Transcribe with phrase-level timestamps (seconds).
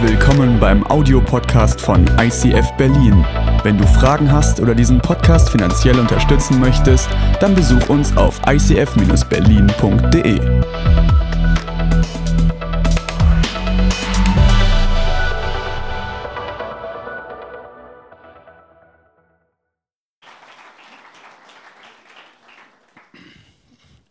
[0.00, 3.24] Willkommen beim Audiopodcast von ICF Berlin.
[3.64, 7.08] Wenn du Fragen hast oder diesen Podcast finanziell unterstützen möchtest,
[7.40, 10.38] dann besuch uns auf icf-berlin.de.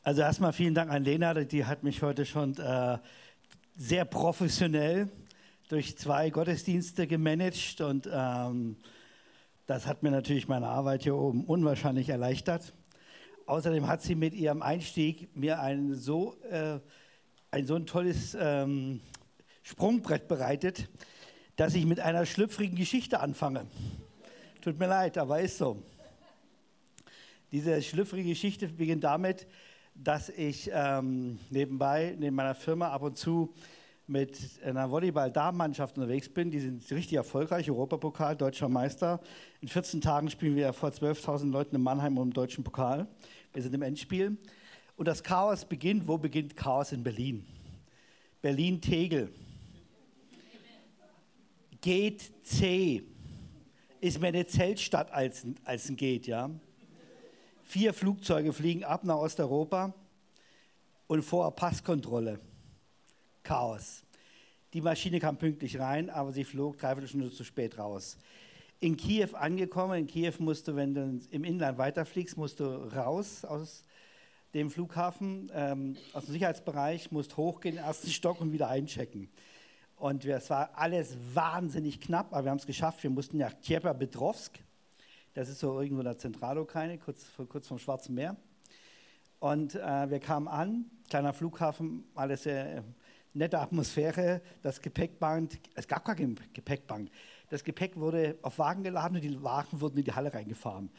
[0.04, 2.98] Also erstmal vielen Dank an Lena, die hat mich heute schon äh,
[3.78, 5.10] sehr professionell
[5.70, 8.78] durch zwei Gottesdienste gemanagt und ähm,
[9.66, 12.74] das hat mir natürlich meine Arbeit hier oben unwahrscheinlich erleichtert.
[13.48, 16.80] Außerdem hat sie mit ihrem Einstieg mir ein so, äh,
[17.52, 19.02] ein, so ein tolles ähm,
[19.64, 20.88] Sprungbrett bereitet,
[21.58, 23.66] dass ich mit einer schlüpfrigen Geschichte anfange.
[24.62, 25.84] Tut mir leid, aber ist so.
[27.52, 29.48] Diese schlüpfrige Geschichte beginnt damit,
[29.96, 33.54] dass ich ähm, nebenbei neben meiner Firma ab und zu
[34.08, 36.50] mit einer Volleyball-Damenmannschaft unterwegs bin.
[36.50, 39.20] Die sind richtig erfolgreich, Europapokal, deutscher Meister.
[39.60, 43.08] In 14 Tagen spielen wir vor 12.000 Leuten in Mannheim um den deutschen Pokal.
[43.54, 44.38] Wir sind im Endspiel.
[44.96, 47.46] Und das Chaos beginnt, wo beginnt Chaos in Berlin?
[48.42, 49.30] Berlin-Tegel.
[51.82, 53.04] Geht C
[54.00, 56.50] ist mehr eine Zeltstadt als, als ein Gate, ja.
[57.64, 59.94] Vier Flugzeuge fliegen ab nach Osteuropa
[61.08, 62.40] und vor Passkontrolle.
[63.48, 64.04] Chaos.
[64.74, 68.18] Die Maschine kam pünktlich rein, aber sie flog dreiviertel Stunde zu spät raus.
[68.82, 73.46] In Kiew angekommen, in Kiew musst du, wenn du im Inland weiterfliegst, musst du raus
[73.46, 73.86] aus
[74.54, 79.30] dem Flughafen, ähm, aus dem Sicherheitsbereich, musst hochgehen, ersten Stock und wieder einchecken.
[79.96, 83.02] Und es war alles wahnsinnig knapp, aber wir haben es geschafft.
[83.02, 84.60] Wir mussten nach Tjepa-Petrovsk,
[85.36, 88.36] das ist so irgendwo in der Zentralukraine, kurz, kurz vom Schwarzen Meer.
[89.40, 92.84] Und äh, wir kamen an, kleiner Flughafen, alles sehr
[93.38, 94.42] nette Atmosphäre.
[94.62, 97.12] Das Gepäckband, es gab gar kein Gepäckband.
[97.50, 100.90] Das Gepäck wurde auf Wagen geladen und die Wagen wurden in die Halle reingefahren.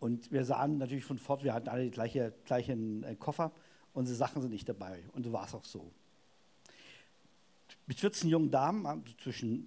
[0.00, 3.52] Und wir sahen natürlich von fort, wir hatten alle die gleiche, gleichen äh, Koffer,
[3.94, 5.02] unsere Sachen sind nicht dabei.
[5.12, 5.90] Und so war es auch so.
[7.86, 9.66] Mit 14 jungen Damen äh, zwischen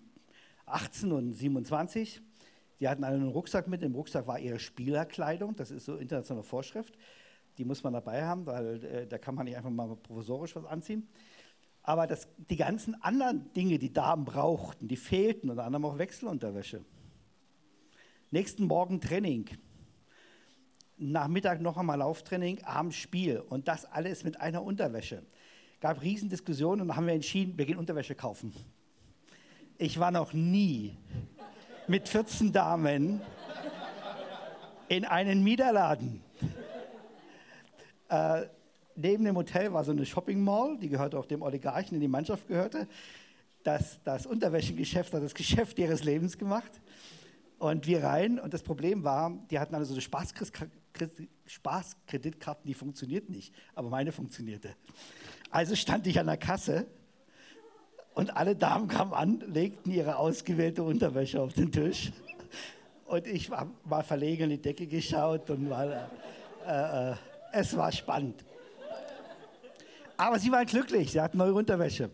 [0.65, 2.21] 18 und 27
[2.81, 3.83] die hatten einen Rucksack mit.
[3.83, 5.55] Im Rucksack war ihre Spielerkleidung.
[5.55, 6.97] Das ist so internationale Vorschrift.
[7.59, 10.65] Die muss man dabei haben, weil äh, da kann man nicht einfach mal provisorisch was
[10.65, 11.07] anziehen.
[11.83, 16.85] Aber das, die ganzen anderen Dinge, die Damen brauchten, die fehlten, unter anderem auch Wechselunterwäsche.
[18.29, 19.49] Nächsten Morgen Training.
[20.97, 23.39] Nachmittag noch einmal Lauftraining, abends Spiel.
[23.39, 25.23] Und das alles mit einer Unterwäsche.
[25.79, 28.53] Gab Riesendiskussionen und dann haben wir entschieden, wir gehen Unterwäsche kaufen.
[29.79, 30.95] Ich war noch nie
[31.87, 33.19] mit 14 Damen
[34.87, 36.23] in einen Miederladen.
[38.09, 38.43] Äh,
[38.95, 42.07] neben dem Hotel war so eine Shopping Mall, die gehörte auch dem Oligarchen, in die
[42.07, 42.87] Mannschaft gehörte.
[43.63, 46.81] Das, das Unterwäschegeschäft hat das Geschäft ihres Lebens gemacht.
[47.59, 48.39] Und wir rein.
[48.39, 50.01] Und das Problem war, die hatten alle so eine
[51.45, 53.53] Spaßkreditkarten, die funktionierten nicht.
[53.75, 54.75] Aber meine funktionierte.
[55.51, 56.87] Also stand ich an der Kasse
[58.13, 62.11] und alle Damen kamen an, legten ihre ausgewählte Unterwäsche auf den Tisch.
[63.05, 66.09] Und ich war, war verlegen in die Decke geschaut und war,
[66.65, 67.15] äh, äh,
[67.53, 68.43] es war spannend.
[70.21, 72.11] Aber sie waren glücklich, sie hatten neue Unterwäsche.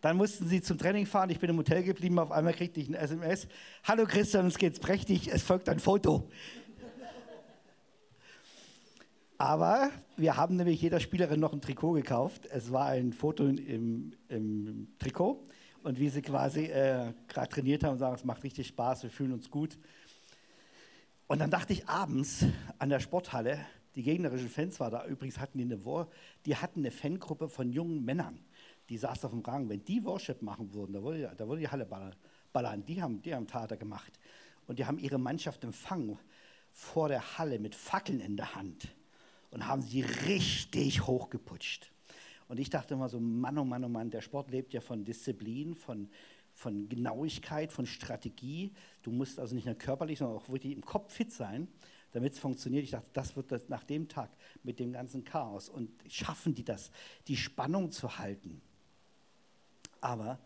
[0.00, 1.28] Dann mussten sie zum Training fahren.
[1.30, 2.16] Ich bin im Hotel geblieben.
[2.20, 3.48] Auf einmal kriegte ich ein SMS.
[3.82, 5.26] Hallo Christian, uns geht's prächtig.
[5.32, 6.30] Es folgt ein Foto.
[9.36, 12.46] Aber wir haben nämlich jeder Spielerin noch ein Trikot gekauft.
[12.52, 15.42] Es war ein Foto im, im Trikot.
[15.82, 19.32] Und wie sie quasi äh, gerade trainiert haben, sagen, es macht richtig Spaß, wir fühlen
[19.32, 19.76] uns gut.
[21.26, 22.44] Und dann dachte ich abends
[22.78, 23.58] an der Sporthalle,
[23.94, 26.08] die gegnerischen Fans waren da, übrigens hatten die eine, War
[26.46, 28.38] die hatten eine Fangruppe von jungen Männern,
[28.88, 29.68] die saßen auf dem Rang.
[29.68, 31.86] Wenn die Worship machen würden, da würde, da würde die Halle
[32.52, 32.84] ballern.
[32.84, 34.12] Die haben, die haben Theater gemacht.
[34.66, 36.18] Und die haben ihre Mannschaft empfangen
[36.72, 38.88] vor der Halle mit Fackeln in der Hand
[39.50, 41.90] und haben sie richtig hochgeputscht.
[42.48, 45.04] Und ich dachte immer so, Mann, oh Mann, oh Mann, der Sport lebt ja von
[45.04, 46.08] Disziplin, von,
[46.52, 48.72] von Genauigkeit, von Strategie.
[49.02, 51.68] Du musst also nicht nur körperlich, sondern auch wirklich im Kopf fit sein,
[52.12, 52.84] damit es funktioniert.
[52.84, 54.30] Ich dachte, das wird das nach dem Tag
[54.62, 55.68] mit dem ganzen Chaos.
[55.68, 56.90] Und schaffen die das,
[57.28, 58.60] die Spannung zu halten.
[60.00, 60.38] Aber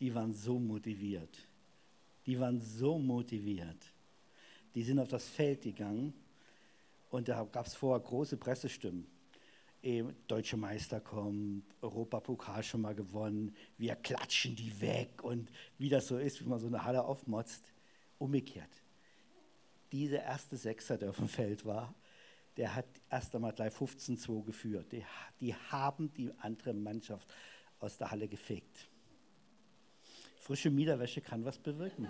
[0.00, 1.38] die waren so motiviert.
[2.26, 3.92] Die waren so motiviert.
[4.74, 6.12] Die sind auf das Feld gegangen
[7.08, 9.06] und da gab es vorher große Pressestimmen.
[10.26, 15.48] Deutsche Meister kommen, Europapokal schon mal gewonnen, wir klatschen die weg und
[15.78, 17.64] wie das so ist, wie man so eine Halle aufmotzt.
[18.18, 18.82] Umgekehrt.
[19.96, 21.94] Dieser erste Sechser, der auf dem Feld war,
[22.58, 24.92] der hat erst einmal gleich 15-2 geführt.
[24.92, 25.02] Die,
[25.40, 27.26] die haben die andere Mannschaft
[27.80, 28.90] aus der Halle gefegt.
[30.36, 32.08] Frische Miederwäsche kann was bewirken.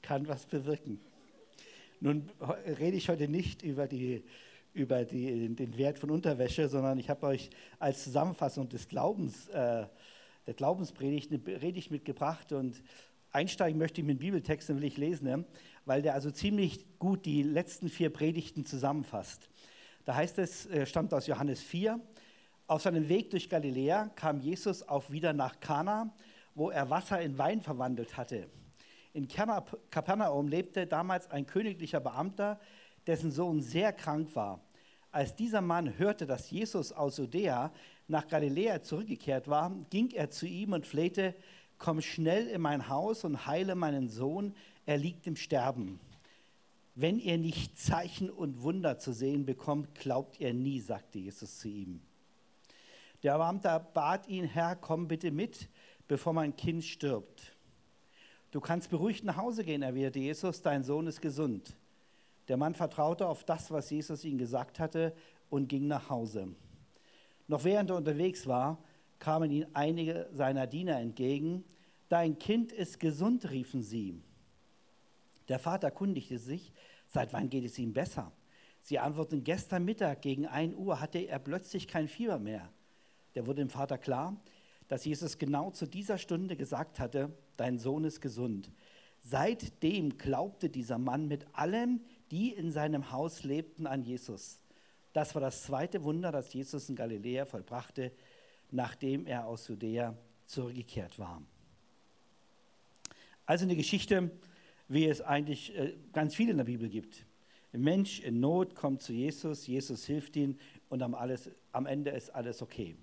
[0.00, 0.98] kann was bewirken.
[2.00, 4.24] Nun rede ich heute nicht über, die,
[4.72, 9.84] über die, den Wert von Unterwäsche, sondern ich habe euch als Zusammenfassung des Glaubens, äh,
[10.46, 12.82] der Glaubenspredigt eine Predigt mitgebracht und
[13.32, 15.44] einsteigen möchte ich mit dem Bibeltext, den will ich lesen, ne?
[15.84, 19.48] weil der also ziemlich gut die letzten vier Predigten zusammenfasst.
[20.04, 22.00] Da heißt es, er stammt aus Johannes 4,
[22.66, 26.14] auf seinem Weg durch Galiläa kam Jesus auch wieder nach Kana,
[26.54, 28.48] wo er Wasser in Wein verwandelt hatte.
[29.12, 32.58] In Kapernaum lebte damals ein königlicher Beamter,
[33.06, 34.60] dessen Sohn sehr krank war.
[35.10, 37.72] Als dieser Mann hörte, dass Jesus aus Judäa
[38.08, 41.34] nach Galiläa zurückgekehrt war, ging er zu ihm und flehte,
[41.82, 44.54] komm schnell in mein Haus und heile meinen Sohn,
[44.86, 45.98] er liegt im Sterben.
[46.94, 51.68] Wenn ihr nicht Zeichen und Wunder zu sehen bekommt, glaubt ihr nie, sagte Jesus zu
[51.68, 52.00] ihm.
[53.24, 55.68] Der Beamte bat ihn, Herr, komm bitte mit,
[56.06, 57.56] bevor mein Kind stirbt.
[58.52, 61.74] Du kannst beruhigt nach Hause gehen, erwiderte Jesus, dein Sohn ist gesund.
[62.46, 65.16] Der Mann vertraute auf das, was Jesus ihm gesagt hatte
[65.50, 66.54] und ging nach Hause.
[67.48, 68.78] Noch während er unterwegs war,
[69.22, 71.62] kamen ihm einige seiner Diener entgegen.
[72.08, 74.20] Dein Kind ist gesund, riefen sie.
[75.48, 76.72] Der Vater kundigte sich,
[77.06, 78.32] seit wann geht es ihm besser?
[78.80, 82.68] Sie antworteten, gestern Mittag gegen 1 Uhr hatte er plötzlich kein Fieber mehr.
[83.36, 84.36] Der wurde dem Vater klar,
[84.88, 88.72] dass Jesus genau zu dieser Stunde gesagt hatte, dein Sohn ist gesund.
[89.20, 94.58] Seitdem glaubte dieser Mann mit allen, die in seinem Haus lebten, an Jesus.
[95.12, 98.10] Das war das zweite Wunder, das Jesus in Galiläa vollbrachte,
[98.72, 100.16] nachdem er aus Judäa
[100.46, 101.42] zurückgekehrt war.
[103.46, 104.30] Also eine Geschichte,
[104.88, 107.24] wie es eigentlich äh, ganz viel in der Bibel gibt.
[107.72, 110.58] Ein Mensch in Not kommt zu Jesus, Jesus hilft ihm
[110.88, 112.96] und am, alles, am Ende ist alles okay.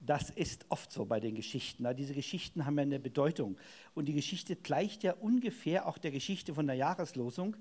[0.00, 1.86] Das ist oft so bei den Geschichten.
[1.96, 3.58] Diese Geschichten haben ja eine Bedeutung.
[3.94, 7.56] Und die Geschichte gleicht ja ungefähr auch der Geschichte von der Jahreslosung,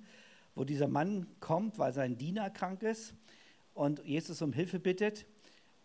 [0.53, 3.15] wo dieser Mann kommt, weil sein Diener krank ist
[3.73, 5.25] und Jesus um Hilfe bittet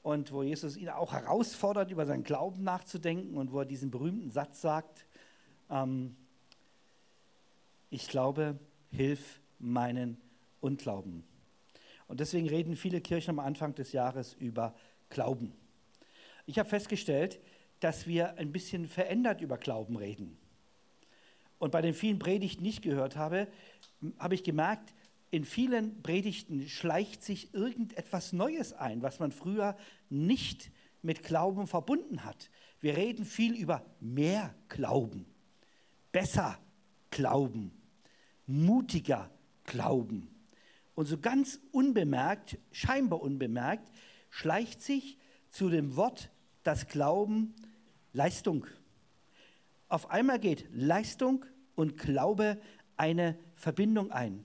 [0.02, 4.30] und wo Jesus ihn auch herausfordert, über seinen Glauben nachzudenken und wo er diesen berühmten
[4.30, 5.06] Satz sagt,
[5.70, 6.16] ähm,
[7.90, 8.58] ich glaube,
[8.90, 10.20] hilf meinen
[10.60, 11.24] Unglauben.
[12.08, 14.74] Und deswegen reden viele Kirchen am Anfang des Jahres über
[15.08, 15.52] Glauben.
[16.46, 17.40] Ich habe festgestellt,
[17.80, 20.36] dass wir ein bisschen verändert über Glauben reden.
[21.58, 23.46] Und bei den vielen Predigten, die ich gehört habe,
[24.18, 24.94] habe ich gemerkt,
[25.32, 29.78] in vielen Predigten schleicht sich irgendetwas Neues ein, was man früher
[30.10, 30.70] nicht
[31.00, 32.50] mit Glauben verbunden hat.
[32.80, 35.24] Wir reden viel über mehr Glauben,
[36.12, 36.58] besser
[37.10, 37.72] Glauben,
[38.46, 39.30] mutiger
[39.64, 40.28] Glauben.
[40.94, 43.90] Und so ganz unbemerkt, scheinbar unbemerkt,
[44.28, 45.16] schleicht sich
[45.48, 46.30] zu dem Wort
[46.62, 47.54] das Glauben
[48.12, 48.66] Leistung.
[49.88, 52.60] Auf einmal geht Leistung und Glaube
[52.98, 54.44] eine Verbindung ein.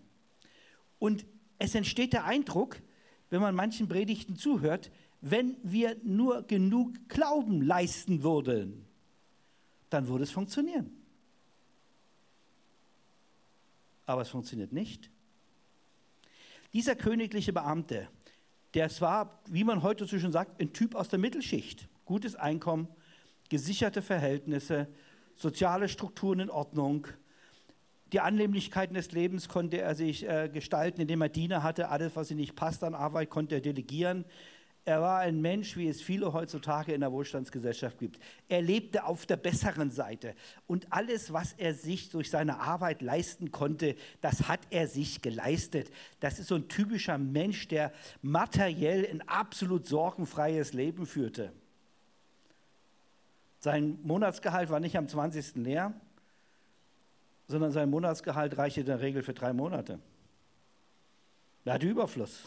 [1.00, 1.26] Und
[1.60, 2.82] es entsteht der Eindruck,
[3.30, 4.92] wenn man manchen Predigten zuhört,
[5.22, 8.86] wenn wir nur genug Glauben leisten würden,
[9.90, 10.92] dann würde es funktionieren.
[14.06, 15.10] Aber es funktioniert nicht.
[16.74, 18.08] Dieser königliche Beamte,
[18.74, 21.88] der war, wie man heute so schon sagt, ein Typ aus der Mittelschicht.
[22.06, 22.88] Gutes Einkommen,
[23.50, 24.88] gesicherte Verhältnisse,
[25.36, 27.08] soziale Strukturen in Ordnung.
[28.14, 31.90] Die Annehmlichkeiten des Lebens konnte er sich äh, gestalten, indem er Diener hatte.
[31.90, 34.24] Alles, was ihm nicht passt an Arbeit, konnte er delegieren.
[34.88, 38.20] Er war ein Mensch, wie es viele heutzutage in der Wohlstandsgesellschaft gibt.
[38.48, 40.34] Er lebte auf der besseren Seite.
[40.66, 45.92] Und alles, was er sich durch seine Arbeit leisten konnte, das hat er sich geleistet.
[46.22, 51.52] Das ist so ein typischer Mensch, der materiell ein absolut sorgenfreies Leben führte.
[53.60, 55.58] Sein Monatsgehalt war nicht am 20.
[55.58, 55.94] leer,
[57.48, 60.00] sondern sein Monatsgehalt reichte in der Regel für drei Monate.
[61.66, 62.44] Er hatte Überfluss.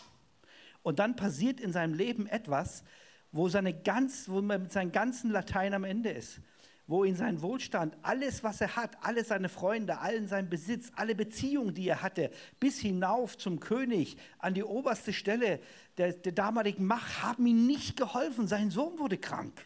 [0.82, 2.84] Und dann passiert in seinem Leben etwas,
[3.32, 6.40] wo, seine ganz, wo man mit seinem ganzen Latein am Ende ist,
[6.86, 11.14] wo in sein Wohlstand, alles, was er hat, alle seine Freunde, allen sein Besitz, alle
[11.14, 15.60] Beziehungen, die er hatte, bis hinauf zum König, an die oberste Stelle
[15.98, 18.48] der, der damaligen Macht, haben ihm nicht geholfen.
[18.48, 19.64] Sein Sohn wurde krank.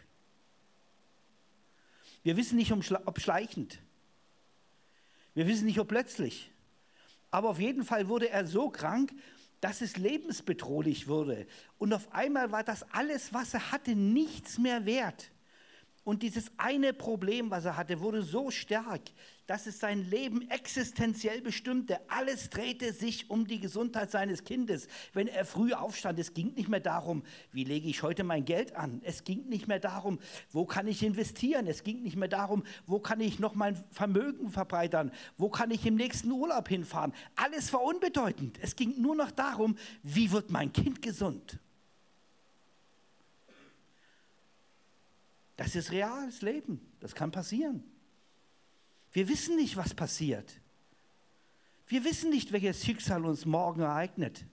[2.23, 3.79] Wir wissen nicht, ob schleichend.
[5.35, 6.51] Wir wissen nicht, ob plötzlich.
[7.29, 9.13] Aber auf jeden Fall wurde er so krank,
[9.61, 11.45] dass es lebensbedrohlich wurde.
[11.77, 15.31] Und auf einmal war das alles, was er hatte, nichts mehr wert.
[16.03, 19.01] Und dieses eine Problem, was er hatte, wurde so stark,
[19.47, 21.99] dass es sein Leben existenziell bestimmte.
[22.09, 24.87] Alles drehte sich um die Gesundheit seines Kindes.
[25.13, 28.75] Wenn er früh aufstand, es ging nicht mehr darum, wie lege ich heute mein Geld
[28.75, 29.01] an.
[29.03, 30.19] Es ging nicht mehr darum,
[30.51, 31.67] wo kann ich investieren.
[31.67, 35.11] Es ging nicht mehr darum, wo kann ich noch mein Vermögen verbreitern.
[35.37, 37.13] Wo kann ich im nächsten Urlaub hinfahren.
[37.35, 38.57] Alles war unbedeutend.
[38.61, 41.59] Es ging nur noch darum, wie wird mein Kind gesund.
[45.57, 46.81] Das ist reales Leben.
[46.99, 47.83] Das kann passieren.
[49.15, 50.59] Wir wissen nicht, was passiert.
[51.87, 54.43] Wir wissen nicht, welches Schicksal uns morgen ereignet.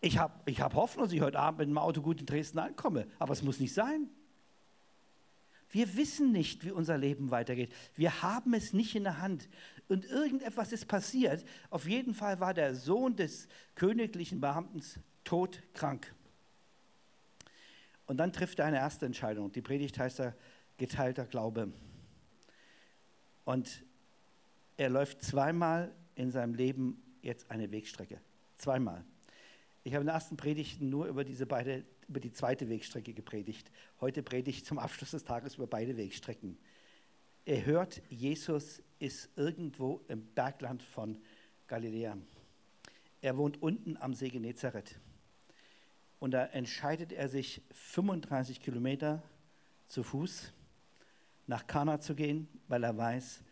[0.00, 2.58] Ich habe ich hab Hoffnung, dass ich heute Abend mit dem Auto gut in Dresden
[2.58, 4.08] ankomme, aber es muss nicht sein.
[5.68, 7.70] Wir wissen nicht, wie unser Leben weitergeht.
[7.94, 9.50] Wir haben es nicht in der Hand.
[9.88, 11.44] Und irgendetwas ist passiert.
[11.68, 14.80] Auf jeden Fall war der Sohn des königlichen Beamten
[15.24, 16.14] todkrank.
[18.06, 19.52] Und dann trifft er eine erste Entscheidung.
[19.52, 20.34] Die Predigt heißt er
[20.78, 21.74] geteilter Glaube.
[23.44, 23.84] Und
[24.76, 28.20] er läuft zweimal in seinem Leben jetzt eine Wegstrecke.
[28.56, 29.04] Zweimal.
[29.82, 33.70] Ich habe in den ersten Predigten nur über diese beide, über die zweite Wegstrecke gepredigt.
[34.00, 36.56] Heute predige ich zum Abschluss des Tages über beide Wegstrecken.
[37.44, 41.18] Er hört, Jesus ist irgendwo im Bergland von
[41.66, 42.16] Galiläa.
[43.20, 44.98] Er wohnt unten am See Genezareth.
[46.20, 49.22] Und da entscheidet er sich, 35 Kilometer
[49.86, 50.54] zu Fuß
[51.46, 53.42] nach Kana zu gehen, weil er weiß,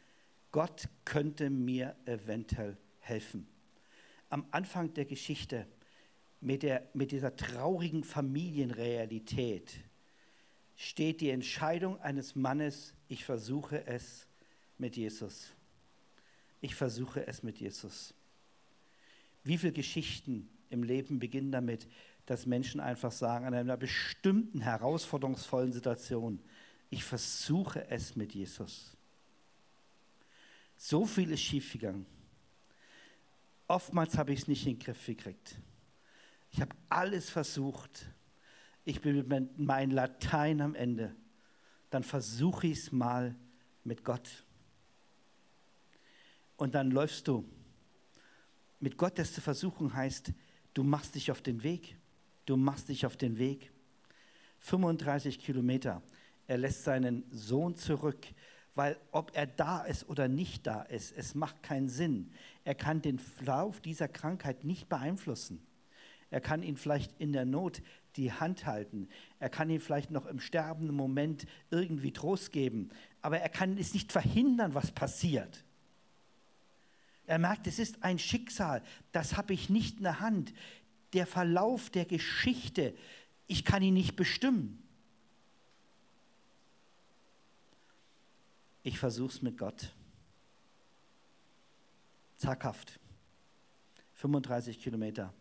[0.51, 3.47] Gott könnte mir eventuell helfen.
[4.29, 5.67] Am Anfang der Geschichte
[6.41, 9.81] mit, der, mit dieser traurigen Familienrealität
[10.77, 14.27] steht die Entscheidung eines Mannes, ich versuche es
[14.79, 15.53] mit Jesus.
[16.61, 18.15] Ich versuche es mit Jesus.
[19.45, 21.87] Wie viele Geschichten im Leben beginnen damit,
[22.27, 26.41] dass Menschen einfach sagen, an einer bestimmten herausforderungsvollen Situation,
[26.93, 28.95] ich versuche es mit Jesus.
[30.77, 32.05] So viel ist schiefgegangen.
[33.67, 35.57] Oftmals habe ich es nicht in den Griff gekriegt.
[36.51, 38.07] Ich habe alles versucht.
[38.85, 41.17] Ich bin mit meinem Latein am Ende.
[41.89, 43.35] Dann versuche ich es mal
[43.85, 44.45] mit Gott.
[46.59, 47.49] Und dann läufst du.
[48.81, 50.31] Mit Gott das zu versuchen heißt,
[50.75, 51.97] du machst dich auf den Weg.
[52.45, 53.73] Du machst dich auf den Weg.
[54.59, 56.03] 35 Kilometer.
[56.53, 58.27] Er lässt seinen Sohn zurück,
[58.75, 62.31] weil ob er da ist oder nicht da ist, es macht keinen Sinn.
[62.65, 65.67] Er kann den Verlauf dieser Krankheit nicht beeinflussen.
[66.29, 67.81] Er kann ihn vielleicht in der Not
[68.17, 69.09] die Hand halten.
[69.39, 72.91] Er kann ihn vielleicht noch im sterbenden Moment irgendwie Trost geben.
[73.23, 75.65] Aber er kann es nicht verhindern, was passiert.
[77.25, 78.83] Er merkt, es ist ein Schicksal.
[79.13, 80.53] Das habe ich nicht in der Hand.
[81.15, 82.95] Der Verlauf der Geschichte,
[83.47, 84.82] ich kann ihn nicht bestimmen.
[88.83, 89.95] Ich versuche es mit Gott.
[92.37, 92.99] Zackhaft.
[94.15, 95.33] 35 Kilometer.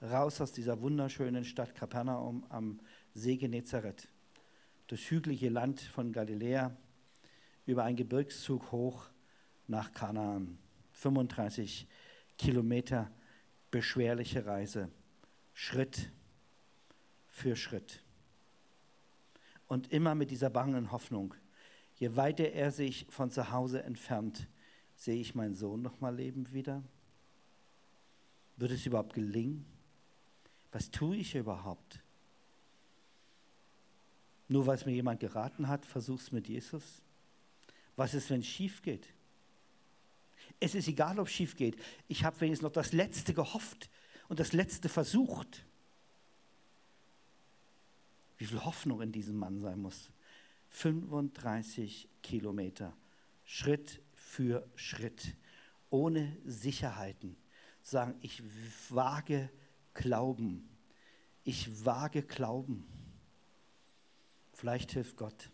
[0.00, 2.80] Raus aus dieser wunderschönen Stadt Kapernaum am
[3.14, 4.08] See Genezareth.
[4.86, 6.76] Durchs hügelige Land von Galiläa
[7.64, 9.08] über einen Gebirgszug hoch
[9.66, 10.58] nach Kanaan.
[10.92, 11.88] 35
[12.38, 13.10] Kilometer
[13.70, 14.90] beschwerliche Reise.
[15.54, 16.12] Schritt
[17.26, 18.02] für Schritt.
[19.66, 21.34] Und immer mit dieser bangen Hoffnung
[21.98, 24.46] Je weiter er sich von zu Hause entfernt,
[24.96, 26.82] sehe ich meinen Sohn noch mal leben wieder?
[28.56, 29.64] Wird es überhaupt gelingen?
[30.72, 32.02] Was tue ich überhaupt?
[34.48, 37.02] Nur weil es mir jemand geraten hat, versuch es mit Jesus.
[37.96, 39.08] Was ist, wenn es schief geht?
[40.60, 41.76] Es ist egal, ob es schief geht.
[42.08, 43.90] Ich habe wenigstens noch das Letzte gehofft
[44.28, 45.64] und das Letzte versucht.
[48.38, 50.10] Wie viel Hoffnung in diesem Mann sein muss.
[50.76, 52.94] 35 Kilometer,
[53.46, 55.34] Schritt für Schritt,
[55.88, 57.34] ohne Sicherheiten.
[57.82, 58.42] Sagen, ich
[58.90, 59.48] wage
[59.94, 60.68] Glauben.
[61.44, 62.86] Ich wage Glauben.
[64.52, 65.48] Vielleicht hilft Gott.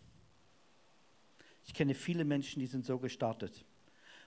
[1.67, 3.64] Ich kenne viele Menschen, die sind so gestartet.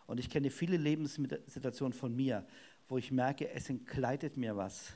[0.08, 2.48] Und ich kenne viele Lebenssituationen von mir,
[2.88, 4.94] wo ich merke, es entkleidet mir was.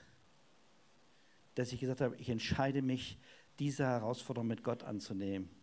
[1.56, 3.18] Dass ich gesagt habe, ich entscheide mich,
[3.58, 5.59] diese Herausforderung mit Gott anzunehmen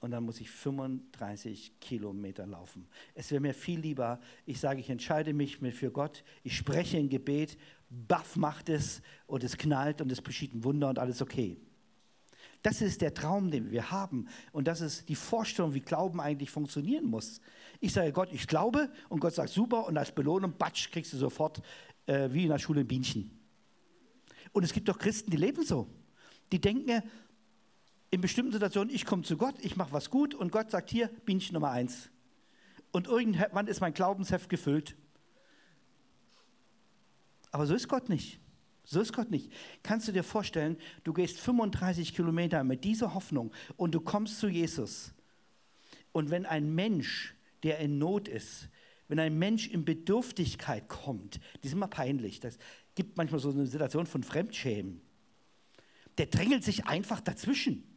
[0.00, 2.86] und dann muss ich 35 Kilometer laufen.
[3.14, 7.08] Es wäre mir viel lieber, ich sage, ich entscheide mich für Gott, ich spreche ein
[7.08, 7.58] Gebet,
[7.90, 11.56] baff macht es und es knallt und es geschieht ein Wunder und alles okay.
[12.62, 14.26] Das ist der Traum, den wir haben.
[14.52, 17.40] Und das ist die Vorstellung, wie Glauben eigentlich funktionieren muss.
[17.80, 21.16] Ich sage Gott, ich glaube und Gott sagt super und als Belohnung, batsch, kriegst du
[21.16, 21.62] sofort
[22.06, 23.30] äh, wie in der Schule ein Bienchen.
[24.52, 25.88] Und es gibt doch Christen, die leben so.
[26.50, 27.02] Die denken,
[28.10, 31.08] in bestimmten Situationen, ich komme zu Gott, ich mache was gut und Gott sagt hier,
[31.24, 32.10] Bienchen Nummer eins.
[32.90, 34.96] und irgendwann ist mein Glaubensheft gefüllt.
[37.50, 38.40] Aber so ist Gott nicht.
[38.84, 39.52] So ist Gott nicht.
[39.82, 44.48] Kannst du dir vorstellen, du gehst 35 Kilometer mit dieser Hoffnung und du kommst zu
[44.48, 45.12] Jesus.
[46.12, 48.70] Und wenn ein Mensch, der in Not ist,
[49.08, 52.40] wenn ein Mensch in Bedürftigkeit kommt, die ist immer peinlich.
[52.40, 52.58] Das
[52.94, 55.02] gibt manchmal so eine Situation von Fremdschämen.
[56.16, 57.87] Der drängelt sich einfach dazwischen.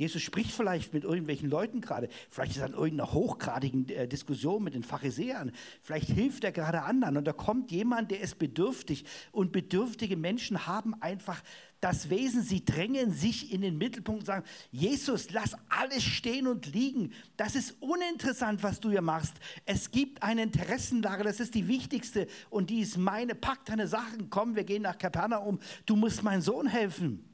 [0.00, 4.64] Jesus spricht vielleicht mit irgendwelchen Leuten gerade, vielleicht ist er in irgendeiner hochgradigen äh, Diskussion
[4.64, 5.52] mit den Pharisäern,
[5.82, 10.66] vielleicht hilft er gerade anderen und da kommt jemand, der ist bedürftig und bedürftige Menschen
[10.66, 11.42] haben einfach
[11.80, 16.72] das Wesen, sie drängen sich in den Mittelpunkt und sagen, Jesus, lass alles stehen und
[16.72, 17.12] liegen.
[17.36, 19.34] Das ist uninteressant, was du hier machst.
[19.66, 23.34] Es gibt eine Interessenlage, das ist die wichtigste und die ist meine.
[23.34, 25.58] Pack deine Sachen, komm, wir gehen nach Kapernaum.
[25.84, 27.26] Du musst meinem Sohn helfen.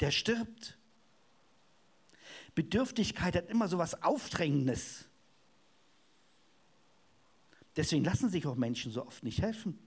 [0.00, 0.78] Der stirbt.
[2.54, 5.06] Bedürftigkeit hat immer so was Aufdrängendes.
[7.76, 9.78] Deswegen lassen sich auch Menschen so oft nicht helfen.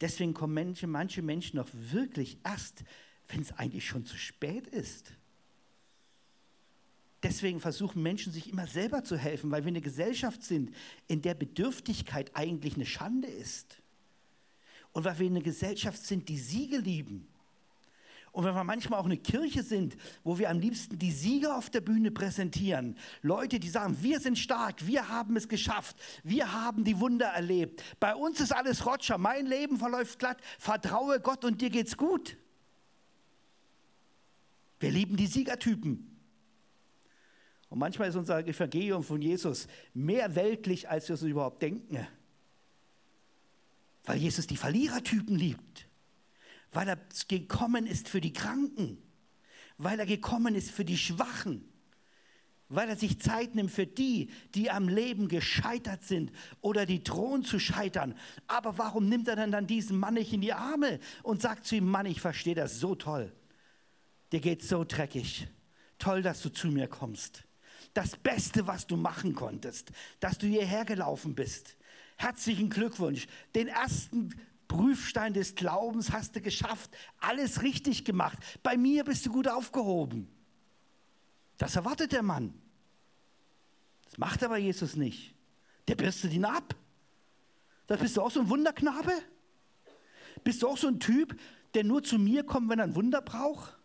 [0.00, 2.84] Deswegen kommen manche, manche Menschen noch wirklich erst,
[3.28, 5.12] wenn es eigentlich schon zu spät ist.
[7.22, 10.74] Deswegen versuchen Menschen sich immer selber zu helfen, weil wir eine Gesellschaft sind,
[11.06, 13.82] in der Bedürftigkeit eigentlich eine Schande ist.
[14.92, 17.28] Und weil wir eine Gesellschaft sind, die Siege lieben.
[18.32, 21.68] Und wenn wir manchmal auch eine Kirche sind, wo wir am liebsten die Sieger auf
[21.68, 26.84] der Bühne präsentieren, Leute, die sagen, wir sind stark, wir haben es geschafft, wir haben
[26.84, 31.60] die Wunder erlebt, bei uns ist alles Rotscher, mein Leben verläuft glatt, vertraue Gott und
[31.60, 32.36] dir geht's gut.
[34.78, 36.06] Wir lieben die Siegertypen.
[37.68, 42.06] Und manchmal ist unser Evangelium von Jesus mehr weltlich, als wir es überhaupt denken.
[44.04, 45.89] Weil Jesus die Verlierertypen liebt
[46.72, 46.98] weil er
[47.28, 48.98] gekommen ist für die Kranken,
[49.78, 51.70] weil er gekommen ist für die Schwachen,
[52.68, 57.44] weil er sich Zeit nimmt für die, die am Leben gescheitert sind oder die drohen
[57.44, 58.14] zu scheitern.
[58.46, 61.76] Aber warum nimmt er denn dann diesen Mann nicht in die Arme und sagt zu
[61.76, 63.32] ihm, Mann, ich verstehe das so toll.
[64.30, 65.48] Dir geht so dreckig.
[65.98, 67.44] Toll, dass du zu mir kommst.
[67.92, 71.76] Das Beste, was du machen konntest, dass du hierher gelaufen bist.
[72.16, 73.26] Herzlichen Glückwunsch.
[73.54, 74.34] Den ersten
[74.70, 78.38] Prüfstein des Glaubens hast du geschafft, alles richtig gemacht.
[78.62, 80.28] Bei mir bist du gut aufgehoben.
[81.58, 82.54] Das erwartet der Mann.
[84.04, 85.34] Das macht aber Jesus nicht.
[85.88, 86.76] Der bürstet ihn ab.
[87.88, 89.10] Da bist du auch so ein Wunderknabe?
[90.44, 91.36] Bist du auch so ein Typ,
[91.74, 93.76] der nur zu mir kommt, wenn er ein Wunder braucht?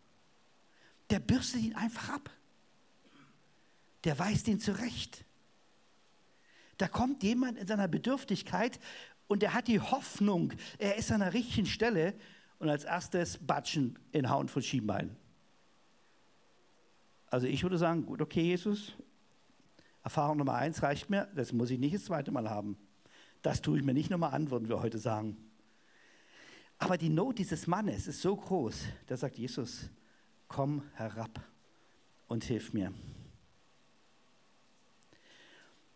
[1.09, 2.29] Der bürstet ihn einfach ab.
[4.03, 5.25] Der weist ihn zurecht.
[6.77, 8.79] Da kommt jemand in seiner Bedürftigkeit
[9.27, 12.13] und er hat die Hoffnung, er ist an der richtigen Stelle
[12.59, 15.15] und als erstes Batschen in Hauen von Schienbein.
[17.27, 18.93] Also ich würde sagen, gut, okay, Jesus,
[20.03, 22.77] Erfahrung Nummer eins reicht mir, das muss ich nicht das zweite Mal haben.
[23.41, 25.37] Das tue ich mir nicht nochmal an, würden wir heute sagen.
[26.77, 29.89] Aber die Not dieses Mannes ist so groß, da sagt Jesus,
[30.47, 31.41] komm herab
[32.27, 32.93] und hilf mir.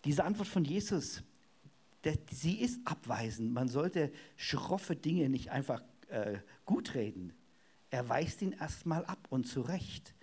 [0.06, 1.22] Diese Antwort von Jesus
[2.04, 3.52] der, sie ist abweisend.
[3.52, 7.34] Man sollte schroffe Dinge nicht einfach äh, gutreden.
[7.92, 10.14] Er weist ihn erstmal ab und zurecht.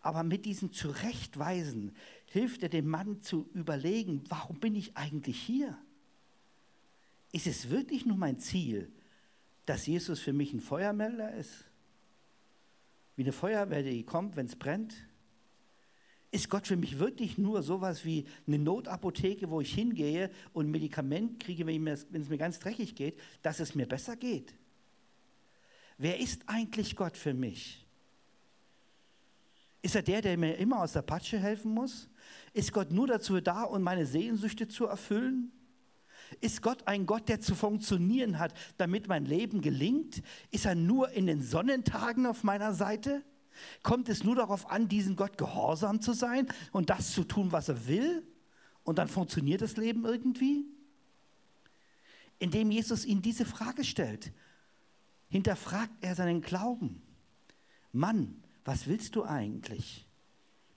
[0.00, 1.94] Aber mit diesem Zurechtweisen
[2.26, 5.78] hilft er dem Mann zu überlegen, warum bin ich eigentlich hier?
[7.30, 8.90] Ist es wirklich nur mein Ziel,
[9.64, 11.64] dass Jesus für mich ein Feuermelder ist?
[13.14, 14.94] Wie eine Feuerwehr, die kommt, wenn es brennt?
[16.32, 21.38] Ist Gott für mich wirklich nur sowas wie eine Notapotheke, wo ich hingehe und Medikament
[21.38, 24.54] kriege, wenn es mir ganz dreckig geht, dass es mir besser geht?
[25.98, 27.86] Wer ist eigentlich Gott für mich?
[29.82, 32.08] Ist er der, der mir immer aus der Patsche helfen muss?
[32.54, 35.52] Ist Gott nur dazu da, um meine Sehnsüchte zu erfüllen?
[36.40, 40.22] Ist Gott ein Gott, der zu funktionieren hat, damit mein Leben gelingt?
[40.50, 43.22] Ist er nur in den Sonnentagen auf meiner Seite?
[43.82, 47.68] Kommt es nur darauf an, diesem Gott gehorsam zu sein und das zu tun, was
[47.68, 48.22] er will?
[48.84, 50.64] Und dann funktioniert das Leben irgendwie?
[52.38, 54.32] Indem Jesus ihn diese Frage stellt,
[55.28, 57.02] hinterfragt er seinen Glauben.
[57.92, 60.06] Mann, was willst du eigentlich?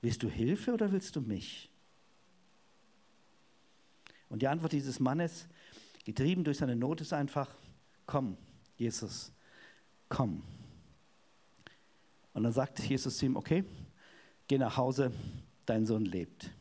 [0.01, 1.69] Willst du Hilfe oder willst du mich?
[4.29, 5.47] Und die Antwort dieses Mannes,
[6.03, 7.49] getrieben durch seine Not, ist einfach,
[8.05, 8.37] komm,
[8.77, 9.31] Jesus,
[10.09, 10.43] komm.
[12.35, 13.63] Und dann sagt Jesus zu ihm, okay,
[14.47, 15.13] geh nach Hause,
[15.65, 16.51] dein Sohn lebt.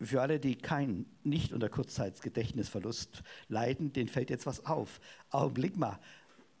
[0.00, 5.02] Für alle, die kein, nicht unter Kurzzeitgedächtnisverlust leiden, denen fällt jetzt was auf.
[5.28, 5.98] Augenblick mal,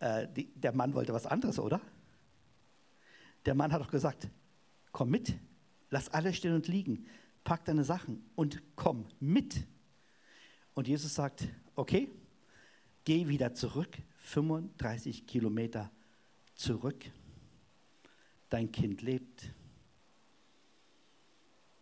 [0.00, 1.80] äh, die, der Mann wollte was anderes, oder?
[3.46, 4.28] Der Mann hat doch gesagt,
[4.92, 5.32] komm mit,
[5.88, 7.06] lass alle stehen und liegen.
[7.42, 9.66] pack deine Sachen und komm mit.
[10.74, 12.10] Und Jesus sagt, okay,
[13.04, 15.90] geh wieder zurück, 35 Kilometer
[16.54, 17.04] zurück.
[18.48, 19.50] Dein Kind lebt.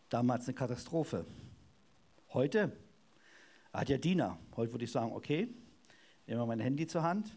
[0.08, 1.26] Damals eine Katastrophe.
[2.32, 2.76] Heute
[3.72, 4.38] hat ja Diener.
[4.56, 5.48] Heute würde ich sagen, okay,
[6.26, 7.36] nehme mein Handy zur Hand,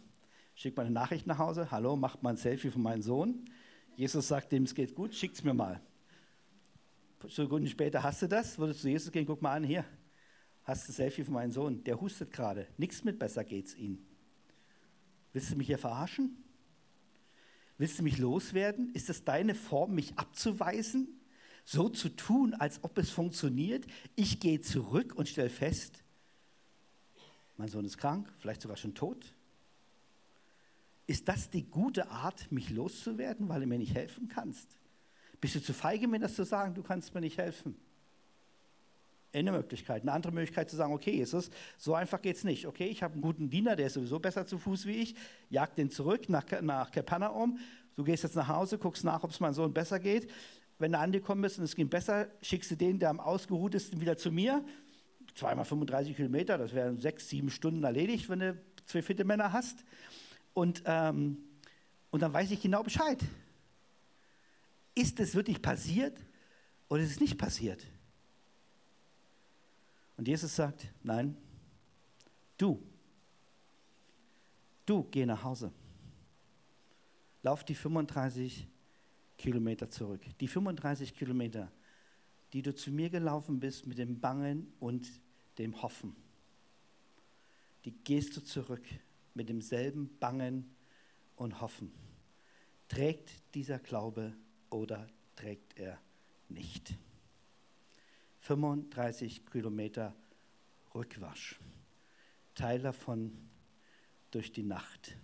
[0.53, 3.45] schicke meine Nachricht nach Hause, hallo, macht mal ein Selfie von meinem Sohn.
[3.95, 5.81] Jesus sagt dem, es geht gut, schickt es mir mal.
[7.27, 9.83] Sekunden später hast du das, würdest du Jesus gehen, guck mal an, hier,
[10.63, 13.97] hast du ein Selfie von meinem Sohn, der hustet gerade, nichts mit, besser geht's ihm.
[15.33, 16.44] Willst du mich hier verarschen?
[17.77, 18.93] Willst du mich loswerden?
[18.93, 21.19] Ist das deine Form, mich abzuweisen?
[21.65, 23.85] So zu tun, als ob es funktioniert?
[24.15, 26.03] Ich gehe zurück und stelle fest,
[27.57, 29.33] mein Sohn ist krank, vielleicht sogar schon tot.
[31.07, 34.67] Ist das die gute Art, mich loszuwerden, weil du mir nicht helfen kannst?
[35.39, 37.75] Bist du zu feige, mir das zu sagen, du kannst mir nicht helfen?
[39.35, 40.03] Eine Möglichkeit.
[40.03, 42.65] Eine andere Möglichkeit zu sagen, okay, Jesus, so einfach geht es nicht.
[42.67, 45.15] Okay, ich habe einen guten Diener, der ist sowieso besser zu Fuß wie ich,
[45.49, 47.59] jag den zurück nach, nach Kapernaum.
[47.95, 50.31] Du gehst jetzt nach Hause, guckst nach, ob es meinem Sohn besser geht.
[50.79, 54.15] Wenn du angekommen bist und es geht besser, schickst du den, der am ausgeruhtesten, wieder
[54.15, 54.63] zu mir.
[55.33, 59.83] Zweimal 35 Kilometer, das wären sechs, sieben Stunden erledigt, wenn du zwei fitte Männer hast.
[60.53, 61.39] Und, ähm,
[62.09, 63.19] und dann weiß ich genau Bescheid.
[64.93, 66.17] Ist es wirklich passiert
[66.87, 67.85] oder ist es nicht passiert?
[70.17, 71.35] Und Jesus sagt, nein,
[72.57, 72.81] du,
[74.85, 75.71] du geh nach Hause.
[77.43, 78.67] Lauf die 35
[79.37, 80.21] Kilometer zurück.
[80.39, 81.71] Die 35 Kilometer,
[82.53, 85.07] die du zu mir gelaufen bist mit dem Bangen und
[85.57, 86.15] dem Hoffen.
[87.83, 88.85] Die gehst du zurück
[89.33, 90.75] mit demselben Bangen
[91.35, 91.91] und Hoffen.
[92.87, 94.33] Trägt dieser Glaube
[94.69, 95.99] oder trägt er
[96.49, 96.95] nicht?
[98.45, 100.15] 35 Kilometer
[100.93, 101.59] Rückwasch.
[102.53, 103.35] Teil davon
[104.29, 105.17] durch die Nacht,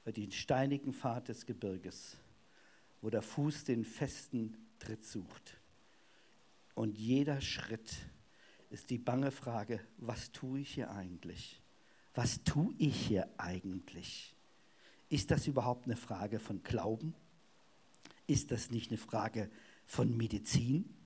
[0.00, 2.16] über den steinigen Pfad des Gebirges,
[3.02, 5.60] wo der Fuß den festen Tritt sucht.
[6.74, 7.94] Und jeder Schritt
[8.70, 11.60] ist die bange Frage, was tue ich hier eigentlich?
[12.14, 14.34] Was tue ich hier eigentlich?
[15.10, 17.14] Ist das überhaupt eine Frage von Glauben?
[18.26, 19.50] Ist das nicht eine Frage
[19.84, 20.96] von Medizin?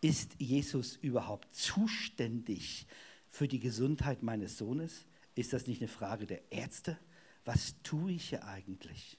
[0.00, 2.86] Ist Jesus überhaupt zuständig
[3.28, 5.06] für die Gesundheit meines Sohnes?
[5.34, 6.98] Ist das nicht eine Frage der Ärzte?
[7.44, 9.18] Was tue ich hier eigentlich?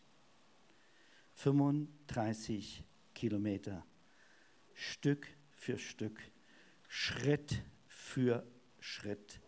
[1.36, 3.86] 35 Kilometer,
[4.74, 6.20] Stück für Stück,
[6.88, 8.46] Schritt für
[8.80, 9.40] Schritt,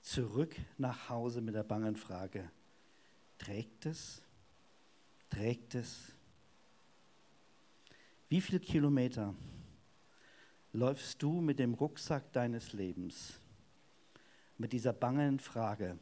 [0.00, 2.50] zurück nach Hause mit der bangen Frage,
[3.38, 4.22] trägt es?
[5.30, 6.12] Trägt es?
[8.28, 9.34] Wie viele Kilometer
[10.72, 13.38] läufst du mit dem Rucksack deines Lebens,
[14.58, 15.98] mit dieser bangen Frage,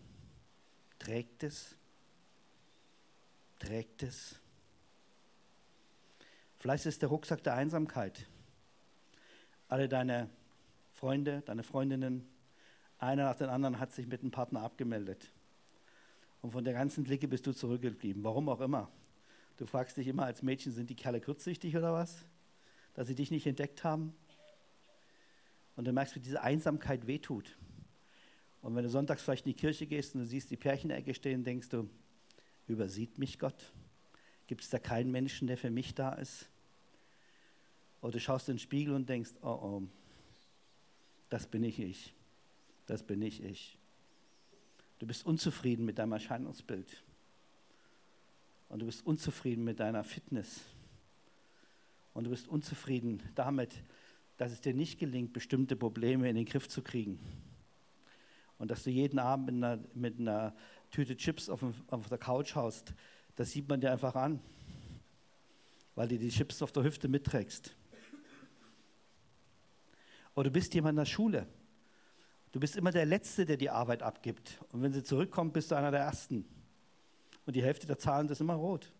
[0.99, 1.77] trägt es?
[3.59, 4.39] Trägt es?
[6.59, 8.27] Vielleicht ist der Rucksack der Einsamkeit.
[9.69, 10.29] Alle deine
[10.93, 12.27] Freunde, deine Freundinnen,
[12.99, 15.31] einer nach dem anderen hat sich mit einem Partner abgemeldet.
[16.43, 18.23] Und von der ganzen Clique bist du zurückgeblieben.
[18.25, 18.91] Warum auch immer.
[19.57, 22.25] Du fragst dich immer als Mädchen, sind die Kerle kurzsichtig oder was?
[22.95, 24.15] Dass sie dich nicht entdeckt haben?
[25.77, 27.57] Und du merkst, wie diese Einsamkeit wehtut.
[28.63, 31.45] Und wenn du sonntags vielleicht in die Kirche gehst und du siehst die Pärchenecke stehen,
[31.45, 31.89] denkst du,
[32.67, 33.73] übersieht mich Gott?
[34.47, 36.49] Gibt es da keinen Menschen, der für mich da ist?
[38.03, 39.83] Oder du schaust in den Spiegel und denkst, oh oh,
[41.29, 42.15] das bin ich ich.
[42.87, 43.79] Das bin ich ich.
[44.99, 47.03] Du bist unzufrieden mit deinem Erscheinungsbild.
[48.69, 50.61] Und du bist unzufrieden mit deiner Fitness.
[52.13, 53.83] Und du bist unzufrieden damit,
[54.41, 57.19] dass es dir nicht gelingt, bestimmte Probleme in den Griff zu kriegen.
[58.57, 60.55] Und dass du jeden Abend mit einer, mit einer
[60.91, 62.95] Tüte Chips auf, dem, auf der Couch haust,
[63.37, 64.41] das sieht man dir einfach an,
[65.95, 67.77] weil du die Chips auf der Hüfte mitträgst.
[70.35, 71.47] Oder du bist jemand in der Schule.
[72.51, 74.59] Du bist immer der Letzte, der die Arbeit abgibt.
[74.73, 76.47] Und wenn sie zurückkommt, bist du einer der Ersten.
[77.45, 78.91] Und die Hälfte der Zahlen ist immer rot.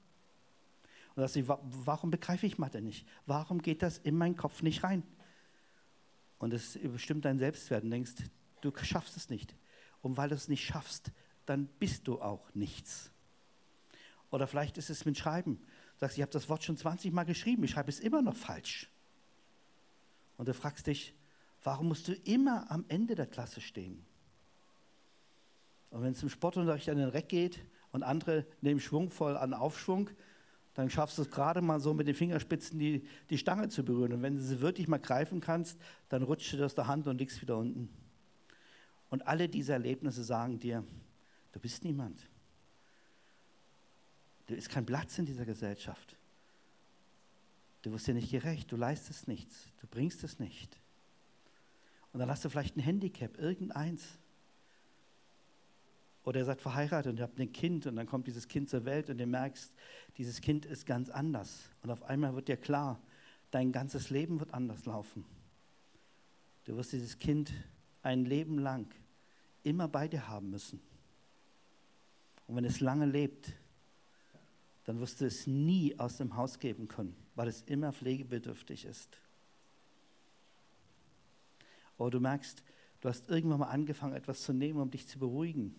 [1.15, 3.09] Und sie, warum begreife ich Mathe nicht?
[3.25, 5.03] Warum geht das in meinen Kopf nicht rein?
[6.41, 8.15] Und es bestimmt dein Selbstwert und denkst,
[8.63, 9.55] du schaffst es nicht.
[10.03, 11.13] Und weil du es nicht schaffst,
[11.47, 13.13] dann bist du auch nichts.
[14.31, 15.57] Oder vielleicht ist es mit Schreiben.
[15.57, 18.37] Du sagst, ich habe das Wort schon 20 Mal geschrieben, ich schreibe es immer noch
[18.37, 18.91] falsch.
[20.39, 21.15] Und du fragst dich,
[21.63, 24.07] warum musst du immer am Ende der Klasse stehen?
[25.91, 27.61] Und wenn es im Sportunterricht an den Reck geht
[27.93, 30.09] und andere nehmen schwungvoll an Aufschwung,
[30.75, 34.13] dann schaffst du es gerade mal so mit den Fingerspitzen die, die Stange zu berühren.
[34.13, 35.79] Und wenn du sie wirklich mal greifen kannst,
[36.09, 37.89] dann rutscht du aus der Hand und liegst wieder unten.
[39.11, 40.85] Und alle diese Erlebnisse sagen dir,
[41.53, 42.29] du bist niemand.
[44.47, 46.17] Du bist kein Platz in dieser Gesellschaft.
[47.83, 50.79] Du wirst dir nicht gerecht, du leistest nichts, du bringst es nicht.
[52.13, 54.19] Und dann hast du vielleicht ein Handicap, irgendeins.
[56.25, 58.85] Oder ihr seid verheiratet und ihr habt ein Kind und dann kommt dieses Kind zur
[58.85, 59.73] Welt und du merkst,
[60.19, 61.71] dieses Kind ist ganz anders.
[61.83, 63.01] Und auf einmal wird dir klar,
[63.51, 65.25] dein ganzes Leben wird anders laufen.
[66.65, 67.53] Du wirst dieses Kind
[68.03, 68.87] ein Leben lang
[69.63, 70.81] immer bei dir haben müssen.
[72.47, 73.53] Und wenn es lange lebt,
[74.85, 79.19] dann wirst du es nie aus dem Haus geben können, weil es immer pflegebedürftig ist.
[81.97, 82.63] Oder du merkst,
[83.01, 85.75] du hast irgendwann mal angefangen, etwas zu nehmen, um dich zu beruhigen.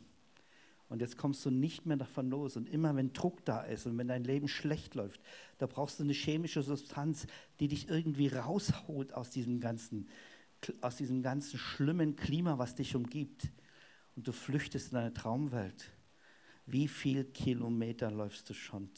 [0.92, 2.58] Und jetzt kommst du nicht mehr davon los.
[2.58, 5.22] Und immer wenn Druck da ist und wenn dein Leben schlecht läuft,
[5.58, 7.28] da brauchst du eine chemische Substanz,
[7.62, 10.10] die dich irgendwie rausholt aus diesem ganzen,
[10.82, 13.54] aus diesem ganzen schlimmen Klima, was dich umgibt.
[14.18, 15.90] Und du flüchtest in deine Traumwelt.
[16.66, 18.90] Wie viel Kilometer läufst du schon?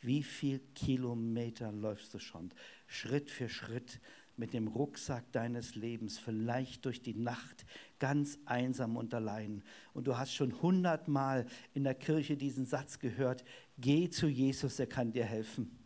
[0.00, 2.50] Wie viel Kilometer läufst du schon?
[2.88, 4.00] Schritt für Schritt
[4.36, 7.64] mit dem Rucksack deines Lebens, vielleicht durch die Nacht,
[7.98, 9.62] ganz einsam und allein.
[9.94, 13.44] Und du hast schon hundertmal in der Kirche diesen Satz gehört,
[13.78, 15.78] geh zu Jesus, er kann dir helfen.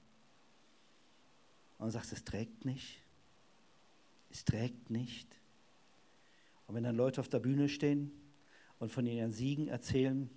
[1.79, 3.01] Und sagst, es trägt nicht.
[4.31, 5.29] Es trägt nicht.
[6.67, 8.13] Und wenn dann Leute auf der Bühne stehen
[8.79, 10.31] und von ihren Siegen erzählen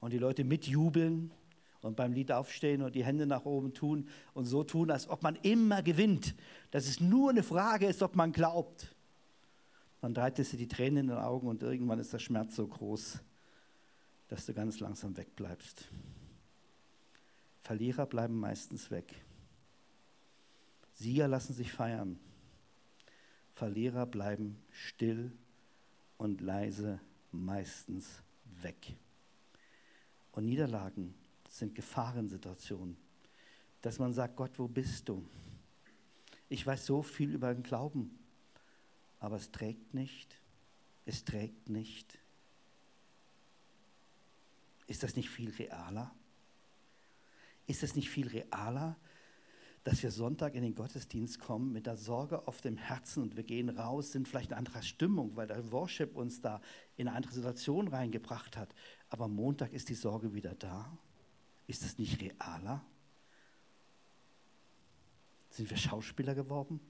[0.00, 1.30] und die Leute mitjubeln
[1.82, 5.22] und beim Lied aufstehen und die Hände nach oben tun und so tun, als ob
[5.22, 6.34] man immer gewinnt,
[6.70, 8.94] dass es nur eine Frage ist, ob man glaubt.
[10.00, 13.20] Dann dreitest du die Tränen in den Augen und irgendwann ist der Schmerz so groß,
[14.28, 15.88] dass du ganz langsam wegbleibst.
[17.62, 19.14] Verlierer bleiben meistens weg.
[20.94, 22.18] Sieger lassen sich feiern.
[23.54, 25.32] Verlierer bleiben still
[26.16, 27.00] und leise
[27.32, 28.22] meistens
[28.62, 28.96] weg.
[30.32, 31.14] Und Niederlagen
[31.48, 32.96] sind Gefahrensituationen,
[33.82, 35.24] dass man sagt, Gott, wo bist du?
[36.48, 38.18] Ich weiß so viel über den Glauben,
[39.20, 40.40] aber es trägt nicht.
[41.04, 42.18] Es trägt nicht.
[44.86, 46.14] Ist das nicht viel realer?
[47.66, 48.96] Ist es nicht viel realer,
[49.84, 53.44] dass wir Sonntag in den Gottesdienst kommen mit der Sorge auf dem Herzen und wir
[53.44, 56.60] gehen raus, sind vielleicht in anderer Stimmung, weil der Worship uns da
[56.96, 58.74] in eine andere Situation reingebracht hat.
[59.08, 60.98] Aber Montag ist die Sorge wieder da.
[61.68, 62.84] Ist das nicht realer?
[65.50, 66.80] Sind wir Schauspieler geworden?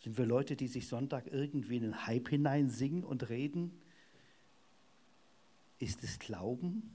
[0.00, 3.82] Sind wir Leute, die sich Sonntag irgendwie in den Hype hinein singen und reden?
[5.80, 6.88] Ist es Glauben,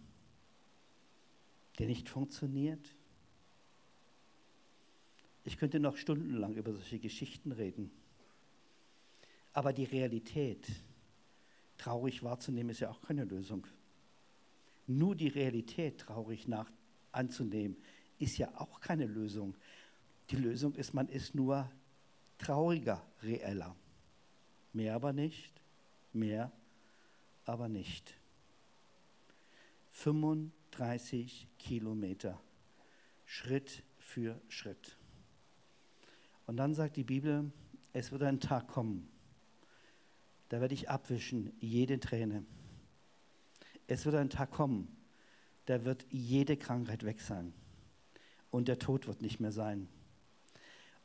[1.79, 2.95] der nicht funktioniert?
[5.43, 7.91] Ich könnte noch stundenlang über solche Geschichten reden.
[9.51, 10.65] Aber die Realität,
[11.77, 13.67] traurig wahrzunehmen, ist ja auch keine Lösung.
[14.87, 16.71] Nur die Realität traurig nach
[17.11, 17.77] anzunehmen,
[18.19, 19.55] ist ja auch keine Lösung.
[20.29, 21.69] Die Lösung ist, man ist nur
[22.37, 23.75] trauriger, reeller.
[24.73, 25.61] Mehr aber nicht,
[26.11, 26.51] mehr
[27.45, 28.13] aber nicht.
[29.91, 32.41] 35 Kilometer,
[33.25, 34.97] Schritt für Schritt.
[36.45, 37.51] Und dann sagt die Bibel,
[37.93, 39.07] es wird ein Tag kommen,
[40.49, 42.45] da werde ich abwischen jede Träne.
[43.87, 44.95] Es wird ein Tag kommen,
[45.65, 47.53] da wird jede Krankheit weg sein
[48.51, 49.87] und der Tod wird nicht mehr sein.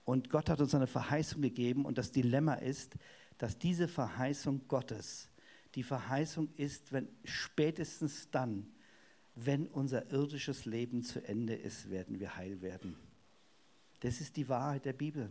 [0.05, 2.95] Und Gott hat uns eine Verheißung gegeben und das Dilemma ist,
[3.37, 5.29] dass diese Verheißung Gottes
[5.75, 8.67] die Verheißung ist, wenn spätestens dann,
[9.35, 12.97] wenn unser irdisches Leben zu Ende ist, werden wir heil werden.
[14.01, 15.31] Das ist die Wahrheit der Bibel.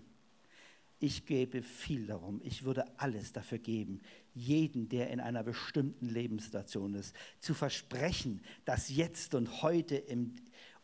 [0.99, 2.41] Ich gebe viel darum.
[2.43, 4.01] Ich würde alles dafür geben,
[4.33, 10.33] jeden, der in einer bestimmten Lebenssituation ist, zu versprechen, dass jetzt und heute im,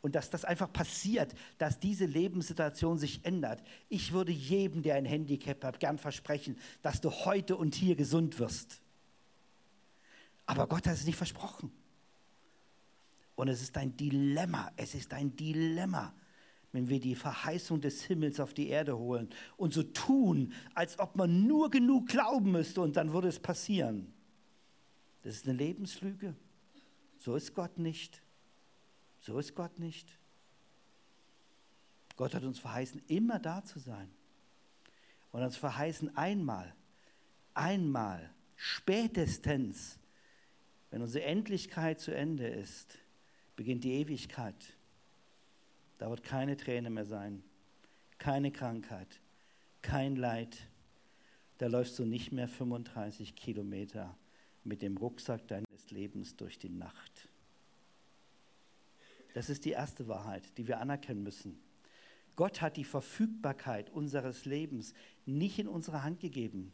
[0.01, 3.63] und dass das einfach passiert, dass diese Lebenssituation sich ändert.
[3.89, 8.37] Ich würde jedem, der ein Handicap hat, gern versprechen, dass du heute und hier gesund
[8.37, 8.81] wirst.
[10.45, 11.71] Aber Gott hat es nicht versprochen.
[13.35, 14.71] Und es ist ein Dilemma.
[14.75, 16.13] Es ist ein Dilemma
[16.73, 21.15] wenn wir die Verheißung des Himmels auf die Erde holen und so tun, als ob
[21.15, 24.11] man nur genug glauben müsste und dann würde es passieren.
[25.21, 26.35] Das ist eine Lebenslüge.
[27.17, 28.21] So ist Gott nicht.
[29.19, 30.19] So ist Gott nicht.
[32.15, 34.11] Gott hat uns verheißen, immer da zu sein.
[35.31, 36.75] Und uns verheißen einmal,
[37.53, 39.99] einmal, spätestens,
[40.89, 42.97] wenn unsere Endlichkeit zu Ende ist,
[43.55, 44.72] beginnt die Ewigkeit.
[46.03, 47.41] Da wird keine Träne mehr sein,
[48.17, 49.21] keine Krankheit,
[49.81, 50.57] kein Leid.
[51.59, 54.13] Da läufst du nicht mehr 35 Kilometer
[54.65, 57.29] mit dem Rucksack deines Lebens durch die Nacht.
[59.33, 61.57] Das ist die erste Wahrheit, die wir anerkennen müssen.
[62.35, 64.93] Gott hat die Verfügbarkeit unseres Lebens
[65.25, 66.73] nicht in unsere Hand gegeben.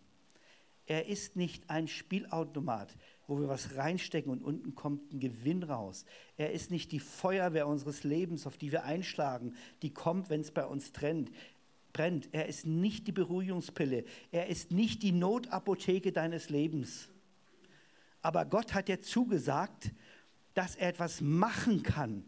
[0.89, 2.95] Er ist nicht ein Spielautomat,
[3.27, 6.03] wo wir was reinstecken und unten kommt ein Gewinn raus.
[6.35, 10.49] Er ist nicht die Feuerwehr unseres Lebens, auf die wir einschlagen, die kommt, wenn es
[10.49, 11.29] bei uns trennt,
[11.93, 12.29] brennt.
[12.31, 14.03] Er ist nicht die Beruhigungspille.
[14.31, 17.07] Er ist nicht die Notapotheke deines Lebens.
[18.23, 19.91] Aber Gott hat dir zugesagt,
[20.55, 22.25] dass er etwas machen kann,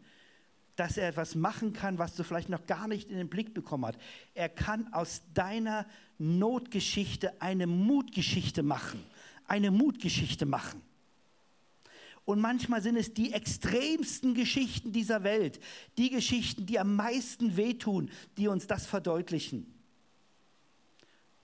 [0.76, 3.86] dass er etwas machen kann, was du vielleicht noch gar nicht in den Blick bekommen
[3.86, 4.00] hast.
[4.34, 5.86] Er kann aus deiner
[6.18, 9.04] Notgeschichte eine Mutgeschichte machen.
[9.48, 10.82] Eine Mutgeschichte machen.
[12.24, 15.60] Und manchmal sind es die extremsten Geschichten dieser Welt,
[15.98, 19.74] die Geschichten, die am meisten wehtun, die uns das verdeutlichen.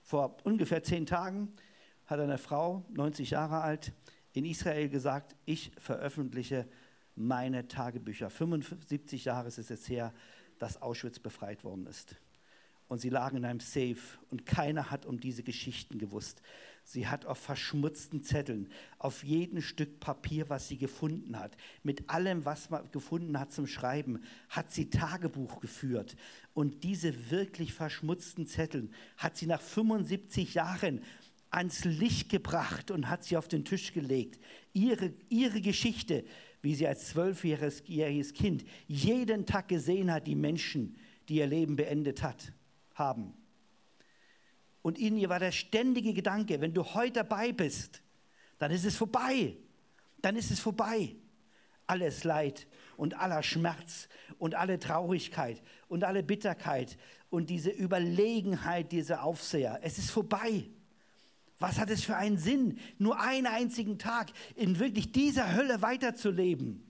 [0.04, 1.52] Vor ungefähr zehn Tagen
[2.06, 3.92] hat eine Frau, 90 Jahre alt,
[4.32, 6.68] in Israel gesagt, ich veröffentliche
[7.18, 8.30] meine Tagebücher.
[8.30, 10.14] 75 Jahre ist es her,
[10.60, 12.16] dass Auschwitz befreit worden ist.
[12.88, 13.98] Und sie lagen in einem Safe
[14.30, 16.42] und keiner hat um diese Geschichten gewusst.
[16.86, 22.46] Sie hat auf verschmutzten Zetteln, auf jedem Stück Papier, was sie gefunden hat, mit allem,
[22.46, 26.16] was man gefunden hat zum Schreiben, hat sie Tagebuch geführt.
[26.54, 31.02] Und diese wirklich verschmutzten Zettel hat sie nach 75 Jahren
[31.50, 34.40] ans Licht gebracht und hat sie auf den Tisch gelegt.
[34.72, 36.24] Ihre, ihre Geschichte,
[36.68, 40.98] wie sie als zwölfjähriges Kind jeden Tag gesehen hat, die Menschen,
[41.30, 42.52] die ihr Leben beendet hat,
[42.94, 43.34] haben.
[44.82, 48.02] Und in ihr war der ständige Gedanke, wenn du heute dabei bist,
[48.58, 49.56] dann ist es vorbei.
[50.22, 51.16] Dann ist es vorbei.
[51.86, 56.98] Alles Leid und aller Schmerz und alle Traurigkeit und alle Bitterkeit
[57.30, 60.66] und diese Überlegenheit dieser Aufseher, es ist vorbei.
[61.60, 66.84] Was hat es für einen Sinn, nur einen einzigen Tag in wirklich dieser Hölle weiterzuleben?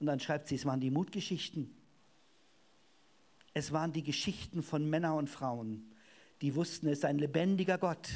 [0.00, 1.74] Und dann schreibt sie, es waren die Mutgeschichten.
[3.54, 5.90] Es waren die Geschichten von Männern und Frauen,
[6.42, 8.08] die wussten, es ist ein lebendiger Gott.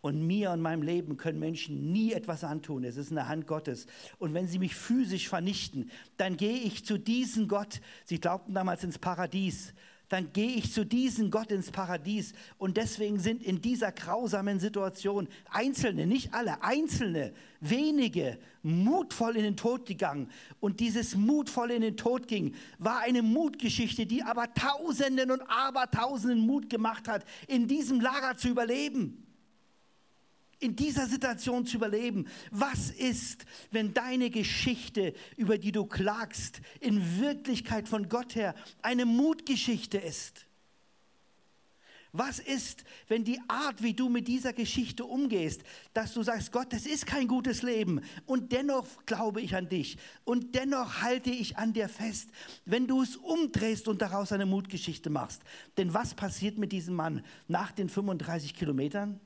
[0.00, 2.82] Und mir und meinem Leben können Menschen nie etwas antun.
[2.82, 3.86] Es ist in der Hand Gottes.
[4.18, 7.80] Und wenn sie mich physisch vernichten, dann gehe ich zu diesem Gott.
[8.04, 9.74] Sie glaubten damals ins Paradies
[10.12, 12.34] dann gehe ich zu diesem Gott ins Paradies.
[12.58, 19.56] Und deswegen sind in dieser grausamen Situation Einzelne, nicht alle, Einzelne, wenige, mutvoll in den
[19.56, 20.28] Tod gegangen.
[20.60, 26.40] Und dieses mutvoll in den Tod ging, war eine Mutgeschichte, die aber Tausenden und Abertausenden
[26.40, 29.22] Mut gemacht hat, in diesem Lager zu überleben
[30.62, 32.26] in dieser Situation zu überleben.
[32.50, 39.04] Was ist, wenn deine Geschichte, über die du klagst, in Wirklichkeit von Gott her eine
[39.04, 40.46] Mutgeschichte ist?
[42.14, 45.62] Was ist, wenn die Art, wie du mit dieser Geschichte umgehst,
[45.94, 49.96] dass du sagst, Gott, das ist kein gutes Leben und dennoch glaube ich an dich
[50.24, 52.28] und dennoch halte ich an dir fest,
[52.66, 55.40] wenn du es umdrehst und daraus eine Mutgeschichte machst.
[55.78, 59.18] Denn was passiert mit diesem Mann nach den 35 Kilometern?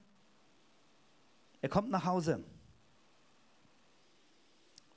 [1.60, 2.44] Er kommt nach Hause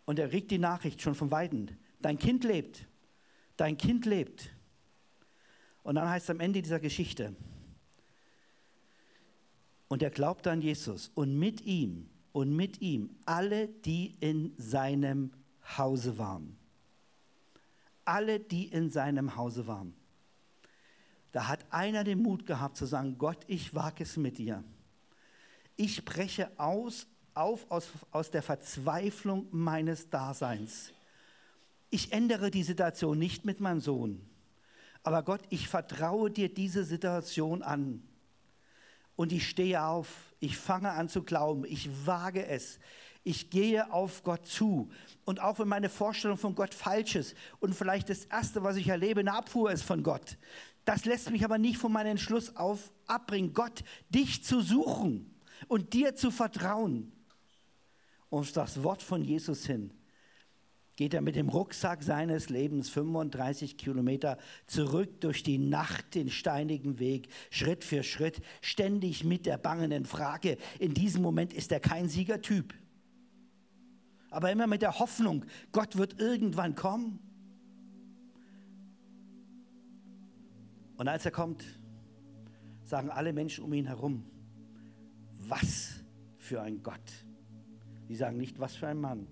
[0.06, 1.78] und er kriegt die Nachricht schon von Weiden.
[2.02, 2.88] Dein Kind lebt.
[3.58, 4.50] Dein Kind lebt.
[5.84, 7.36] Und dann heißt es am Ende dieser Geschichte,
[9.88, 15.32] und er glaubte an Jesus und mit ihm und mit ihm alle, die in seinem
[15.78, 16.58] Hause waren.
[18.06, 19.96] Alle, die in seinem Hause waren.
[21.32, 24.64] Da hat einer den Mut gehabt zu sagen, Gott, ich wage es mit dir
[25.80, 30.92] ich spreche aus, auf aus, aus der Verzweiflung meines Daseins.
[31.90, 34.22] Ich ändere die Situation nicht mit meinem Sohn.
[35.04, 38.04] Aber Gott, ich vertraue dir diese Situation an.
[39.16, 42.80] Und ich stehe auf, ich fange an zu glauben, ich wage es,
[43.24, 44.90] ich gehe auf Gott zu.
[45.24, 48.90] Und auch wenn meine Vorstellung von Gott falsch ist und vielleicht das Erste, was ich
[48.90, 50.38] erlebe, eine Abfuhr ist von Gott,
[50.84, 55.94] das lässt mich aber nicht von meinem Entschluss auf abbringen, Gott, dich zu suchen und
[55.94, 57.12] dir zu vertrauen.
[58.30, 59.92] Und das Wort von Jesus hin
[60.96, 64.38] geht er mit dem Rucksack seines Lebens 35 Kilometer
[64.68, 70.58] zurück durch die Nacht den steinigen Weg, Schritt für Schritt, ständig mit der bangenden Frage.
[70.78, 72.74] In diesem Moment ist er kein Siegertyp,
[74.30, 77.20] aber immer mit der Hoffnung, Gott wird irgendwann kommen.
[80.98, 81.64] Und als er kommt,
[82.84, 84.26] sagen alle Menschen um ihn herum,
[85.50, 86.04] was
[86.38, 87.26] für ein Gott.
[88.08, 89.28] Sie sagen nicht, was für ein Mann.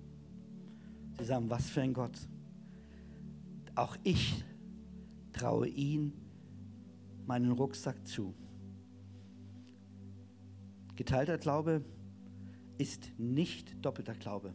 [1.17, 2.17] Sie sagen, was für ein Gott.
[3.75, 4.43] auch ich
[5.33, 6.13] traue ihn
[7.27, 8.33] meinen Rucksack zu.
[10.95, 11.85] Geteilter Glaube
[12.79, 14.53] ist nicht doppelter Glaube.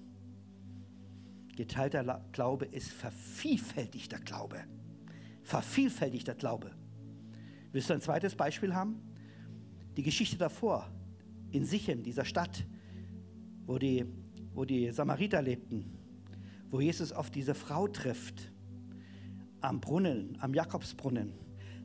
[1.55, 4.65] Geteilter Glaube ist vervielfältigter Glaube.
[5.43, 6.73] Vervielfältigter Glaube.
[7.71, 9.01] Willst du ein zweites Beispiel haben?
[9.97, 10.91] Die Geschichte davor,
[11.53, 12.67] in Sichem, dieser Stadt,
[13.67, 14.05] wo die,
[14.55, 15.85] wo die Samariter lebten,
[16.71, 18.51] wo Jesus auf diese Frau trifft,
[19.61, 21.35] am Brunnen, am Jakobsbrunnen.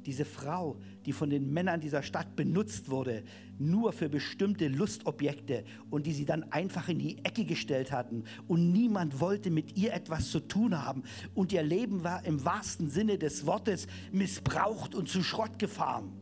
[0.05, 3.23] Diese Frau, die von den Männern dieser Stadt benutzt wurde,
[3.59, 8.23] nur für bestimmte Lustobjekte und die sie dann einfach in die Ecke gestellt hatten.
[8.47, 11.03] Und niemand wollte mit ihr etwas zu tun haben.
[11.35, 16.13] Und ihr Leben war im wahrsten Sinne des Wortes missbraucht und zu Schrott gefahren.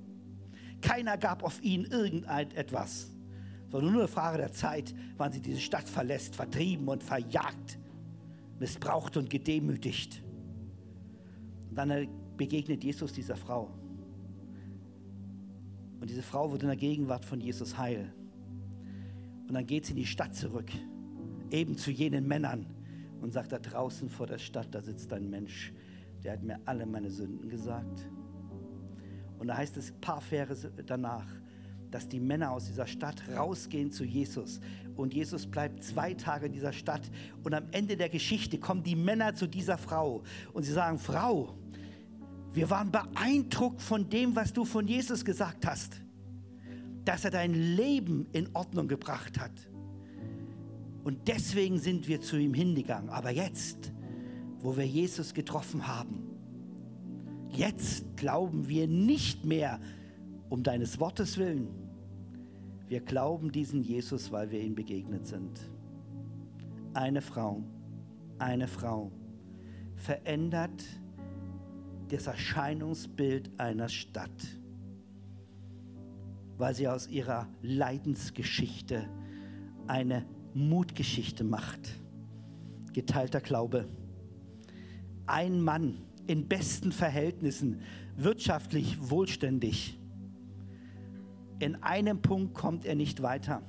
[0.81, 3.11] Keiner gab auf ihn irgendetwas,
[3.70, 7.78] sondern nur eine Frage der Zeit, wann sie diese Stadt verlässt, vertrieben und verjagt,
[8.59, 10.24] missbraucht und gedemütigt.
[11.70, 12.07] Und dann
[12.38, 13.70] begegnet Jesus dieser Frau.
[15.99, 18.13] Und diese Frau wird in der Gegenwart von Jesus heil.
[19.47, 20.72] Und dann geht sie in die Stadt zurück,
[21.51, 22.66] eben zu jenen Männern
[23.22, 25.74] und sagt, da draußen vor der Stadt, da sitzt ein Mensch,
[26.24, 28.09] der hat mir alle meine Sünden gesagt.
[29.38, 31.28] Und da heißt es ein paar Verse danach,
[31.95, 34.59] dass die Männer aus dieser Stadt rausgehen zu Jesus.
[34.95, 37.09] Und Jesus bleibt zwei Tage in dieser Stadt.
[37.43, 40.21] Und am Ende der Geschichte kommen die Männer zu dieser Frau
[40.53, 41.55] und sie sagen, Frau,
[42.53, 46.01] wir waren beeindruckt von dem, was du von Jesus gesagt hast,
[47.03, 49.53] dass er dein Leben in Ordnung gebracht hat.
[51.03, 53.09] Und deswegen sind wir zu ihm hingegangen.
[53.09, 53.91] Aber jetzt,
[54.59, 56.35] wo wir Jesus getroffen haben,
[57.55, 59.79] Jetzt glauben wir nicht mehr
[60.49, 61.69] um deines Wortes willen.
[62.88, 65.59] Wir glauben diesen Jesus, weil wir ihm begegnet sind.
[66.93, 67.63] Eine Frau,
[68.38, 69.11] eine Frau
[69.95, 70.83] verändert
[72.09, 74.59] das Erscheinungsbild einer Stadt,
[76.57, 79.09] weil sie aus ihrer Leidensgeschichte
[79.88, 81.99] eine Mutgeschichte macht.
[82.93, 83.88] Geteilter Glaube.
[85.25, 87.81] Ein Mann, in besten Verhältnissen,
[88.15, 89.99] wirtschaftlich wohlständig.
[91.59, 93.61] In einem Punkt kommt er nicht weiter.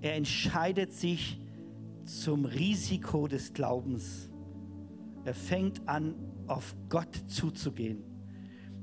[0.00, 1.40] Er entscheidet sich
[2.04, 4.28] zum Risiko des Glaubens.
[5.24, 6.14] Er fängt an,
[6.46, 8.02] auf Gott zuzugehen.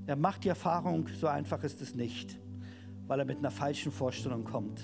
[0.07, 2.39] Er macht die Erfahrung, so einfach ist es nicht,
[3.07, 4.81] weil er mit einer falschen Vorstellung kommt.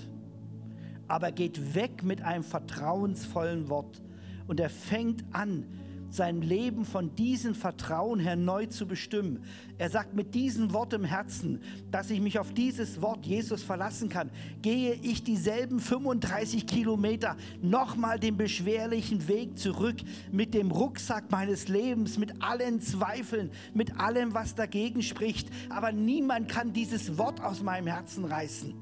[1.08, 4.00] Aber er geht weg mit einem vertrauensvollen Wort
[4.46, 5.66] und er fängt an,
[6.10, 9.44] sein Leben von diesem Vertrauen her neu zu bestimmen.
[9.76, 14.08] Er sagt mit diesem Wort im Herzen, dass ich mich auf dieses Wort Jesus verlassen
[14.08, 14.30] kann,
[14.62, 19.96] gehe ich dieselben 35 Kilometer nochmal den beschwerlichen Weg zurück
[20.32, 25.48] mit dem Rucksack meines Lebens, mit allen Zweifeln, mit allem, was dagegen spricht.
[25.68, 28.74] Aber niemand kann dieses Wort aus meinem Herzen reißen.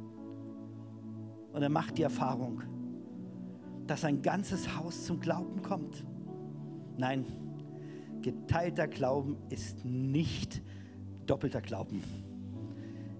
[1.53, 2.62] Und er macht die Erfahrung,
[3.87, 6.05] dass ein ganzes Haus zum Glauben kommt.
[6.99, 7.24] Nein,
[8.22, 10.62] geteilter Glauben ist nicht
[11.26, 12.03] doppelter Glauben.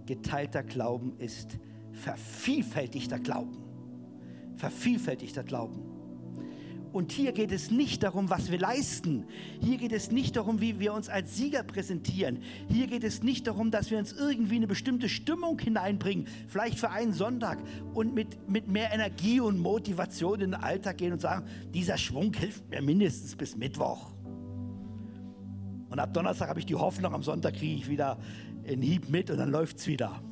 [0.07, 1.59] Geteilter Glauben ist
[1.93, 3.59] vervielfältigter Glauben.
[4.57, 5.86] Vervielfältigter Glauben.
[6.97, 9.27] Und hier geht es nicht darum, was wir leisten.
[9.61, 12.39] Hier geht es nicht darum, wie wir uns als Sieger präsentieren.
[12.71, 16.89] Hier geht es nicht darum, dass wir uns irgendwie eine bestimmte Stimmung hineinbringen, vielleicht für
[16.89, 17.59] einen Sonntag
[17.93, 22.33] und mit, mit mehr Energie und Motivation in den Alltag gehen und sagen, dieser Schwung
[22.33, 24.15] hilft mir mindestens bis Mittwoch.
[25.91, 28.17] Und ab Donnerstag habe ich die Hoffnung, am Sonntag kriege ich wieder
[28.67, 30.23] einen Hieb mit und dann läuft es wieder.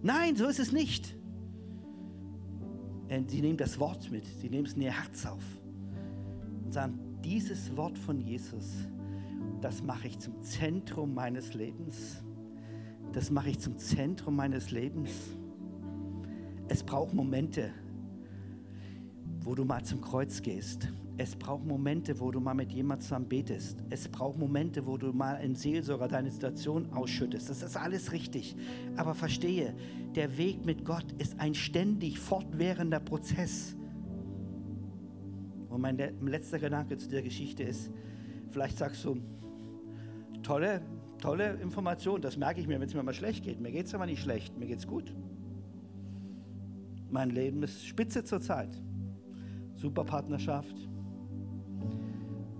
[0.00, 1.16] Nein, so ist es nicht.
[3.08, 5.44] Äh, sie nehmen das Wort mit, sie nehmen es in ihr Herz auf
[6.64, 8.70] und sagen, dieses Wort von Jesus,
[9.60, 12.22] das mache ich zum Zentrum meines Lebens.
[13.12, 15.10] Das mache ich zum Zentrum meines Lebens.
[16.68, 17.70] Es braucht Momente,
[19.40, 23.28] wo du mal zum Kreuz gehst es braucht Momente, wo du mal mit jemandem zusammen
[23.28, 23.78] betest.
[23.88, 27.48] Es braucht Momente, wo du mal in Seelsorger deine Situation ausschüttest.
[27.48, 28.56] Das ist alles richtig.
[28.96, 29.74] Aber verstehe,
[30.16, 33.76] der Weg mit Gott ist ein ständig fortwährender Prozess.
[35.68, 37.90] Und mein letzter Gedanke zu der Geschichte ist,
[38.50, 39.18] vielleicht sagst du,
[40.42, 40.82] tolle,
[41.20, 43.60] tolle Information, das merke ich mir, wenn es mir mal schlecht geht.
[43.60, 45.14] Mir geht es aber nicht schlecht, mir geht es gut.
[47.08, 48.80] Mein Leben ist spitze zurzeit.
[49.76, 50.88] Super Partnerschaft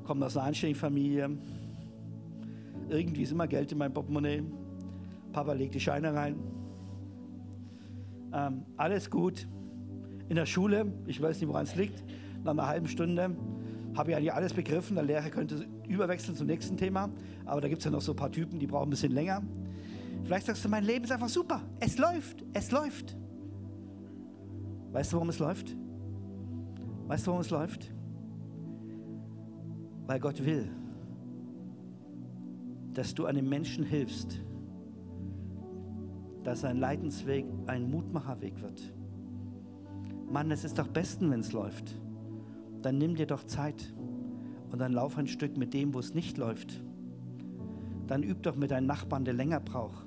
[0.05, 1.31] komme aus einer anständigen Familie.
[2.89, 4.43] Irgendwie ist immer Geld in meinem Portemonnaie.
[5.33, 6.37] Papa legt die Scheine rein.
[8.33, 9.49] Ähm, alles gut.
[10.29, 12.05] In der Schule, ich weiß nicht, woran es liegt,
[12.43, 13.37] nach einer halben Stunde
[13.97, 14.97] habe ich eigentlich alles begriffen.
[14.97, 17.11] Der Lehrer könnte überwechseln zum nächsten Thema.
[17.45, 19.43] Aber da gibt es ja noch so ein paar Typen, die brauchen ein bisschen länger.
[20.25, 21.61] Vielleicht sagst du, mein Leben ist einfach super.
[21.81, 23.17] Es läuft, es läuft.
[24.93, 25.77] Weißt du, warum es läuft?
[27.07, 27.94] Weißt du, warum es läuft?
[30.07, 30.71] Weil Gott will,
[32.93, 34.41] dass du einem Menschen hilfst,
[36.45, 38.93] dass sein Leidensweg ein Mutmacherweg wird.
[40.31, 41.99] Mann, es ist doch besten, wenn es läuft.
[42.83, 43.95] Dann nimm dir doch Zeit
[44.71, 46.83] und dann lauf ein Stück mit dem, wo es nicht läuft.
[48.07, 50.07] Dann üb doch mit deinem Nachbarn, der länger braucht.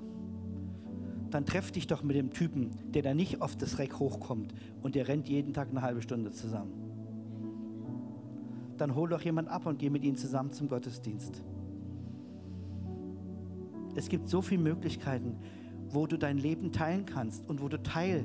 [1.30, 4.94] Dann treff dich doch mit dem Typen, der da nicht auf das Reck hochkommt und
[4.94, 6.87] der rennt jeden Tag eine halbe Stunde zusammen.
[8.78, 11.42] Dann hol doch jemand ab und geh mit ihm zusammen zum Gottesdienst.
[13.94, 15.36] Es gibt so viele Möglichkeiten,
[15.90, 18.24] wo du dein Leben teilen kannst und wo du Teil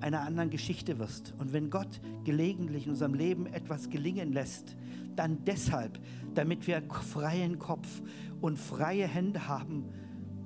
[0.00, 1.34] einer anderen Geschichte wirst.
[1.38, 4.76] Und wenn Gott gelegentlich in unserem Leben etwas gelingen lässt,
[5.16, 5.98] dann deshalb,
[6.34, 8.02] damit wir freien Kopf
[8.40, 9.84] und freie Hände haben,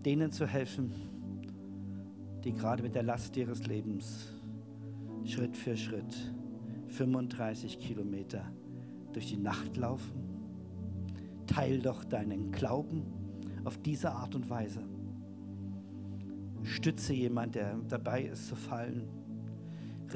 [0.04, 0.92] denen zu helfen,
[2.44, 4.32] die gerade mit der Last ihres Lebens
[5.24, 6.32] Schritt für Schritt
[6.88, 8.44] 35 Kilometer
[9.18, 10.12] durch die Nacht laufen.
[11.48, 13.02] Teil doch deinen Glauben
[13.64, 14.80] auf diese Art und Weise.
[16.62, 19.08] Stütze jemand, der dabei ist zu fallen.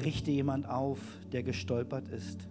[0.01, 0.99] Richte jemand auf,
[1.33, 2.47] der gestolpert ist.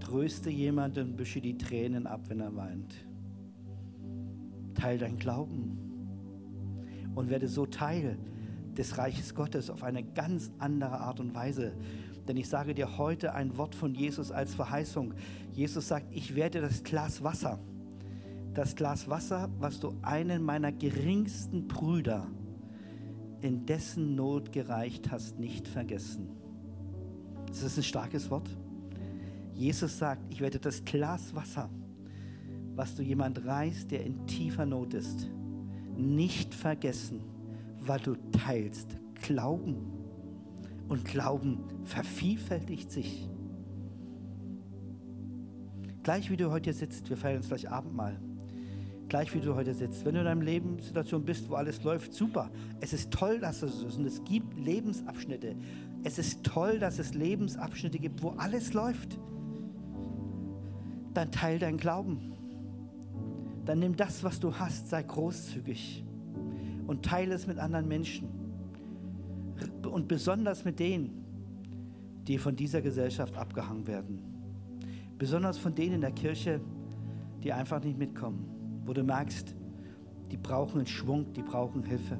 [0.00, 2.94] Tröste jemanden und wische die Tränen ab, wenn er weint.
[4.74, 5.78] Teil dein Glauben
[7.14, 8.18] und werde so Teil
[8.76, 11.72] des Reiches Gottes auf eine ganz andere Art und Weise.
[12.30, 15.14] Denn ich sage dir heute ein Wort von Jesus als Verheißung.
[15.50, 17.58] Jesus sagt, ich werde das Glas Wasser,
[18.54, 22.28] das Glas Wasser, was du einen meiner geringsten Brüder
[23.40, 26.28] in dessen Not gereicht hast, nicht vergessen.
[27.48, 28.48] Das ist ein starkes Wort.
[29.52, 31.68] Jesus sagt, ich werde das Glas Wasser,
[32.76, 35.28] was du jemand reißt, der in tiefer Not ist,
[35.96, 37.22] nicht vergessen,
[37.80, 39.99] weil du teilst Glauben.
[40.90, 43.28] Und Glauben vervielfältigt sich.
[46.02, 48.20] Gleich wie du heute sitzt, wir feiern uns gleich Abendmahl.
[49.08, 50.04] Gleich wie du heute sitzt.
[50.04, 52.50] Wenn du in einer Lebenssituation bist, wo alles läuft, super.
[52.80, 53.98] Es ist toll, dass es so ist.
[53.98, 55.54] Und es gibt Lebensabschnitte.
[56.02, 59.16] Es ist toll, dass es Lebensabschnitte gibt, wo alles läuft.
[61.14, 62.32] Dann teil dein Glauben.
[63.64, 66.04] Dann nimm das, was du hast, sei großzügig
[66.88, 68.39] und teile es mit anderen Menschen.
[69.90, 71.24] Und besonders mit denen,
[72.26, 74.20] die von dieser Gesellschaft abgehangen werden.
[75.18, 76.60] Besonders von denen in der Kirche,
[77.42, 78.82] die einfach nicht mitkommen.
[78.84, 79.54] Wo du merkst,
[80.30, 82.18] die brauchen einen Schwung, die brauchen Hilfe.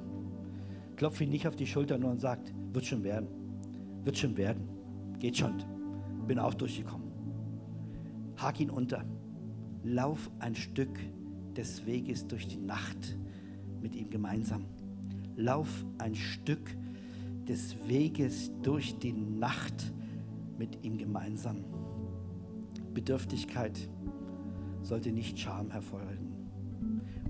[0.97, 3.29] Klopf ihn nicht auf die Schulter nur und sagt, wird schon werden.
[4.05, 4.69] Wird schon werden.
[5.19, 5.55] Geht schon.
[6.27, 7.11] Bin auch durchgekommen.
[8.37, 9.05] Hak ihn unter.
[9.83, 10.99] Lauf ein Stück
[11.57, 13.17] des Weges durch die Nacht
[13.81, 14.65] mit ihm gemeinsam.
[15.37, 16.77] Lauf ein Stück
[17.49, 19.93] des Weges durch die Nacht
[20.59, 21.65] mit ihm gemeinsam.
[22.95, 23.89] Bedürftigkeit
[24.83, 26.31] sollte nicht Scham hervorrufen.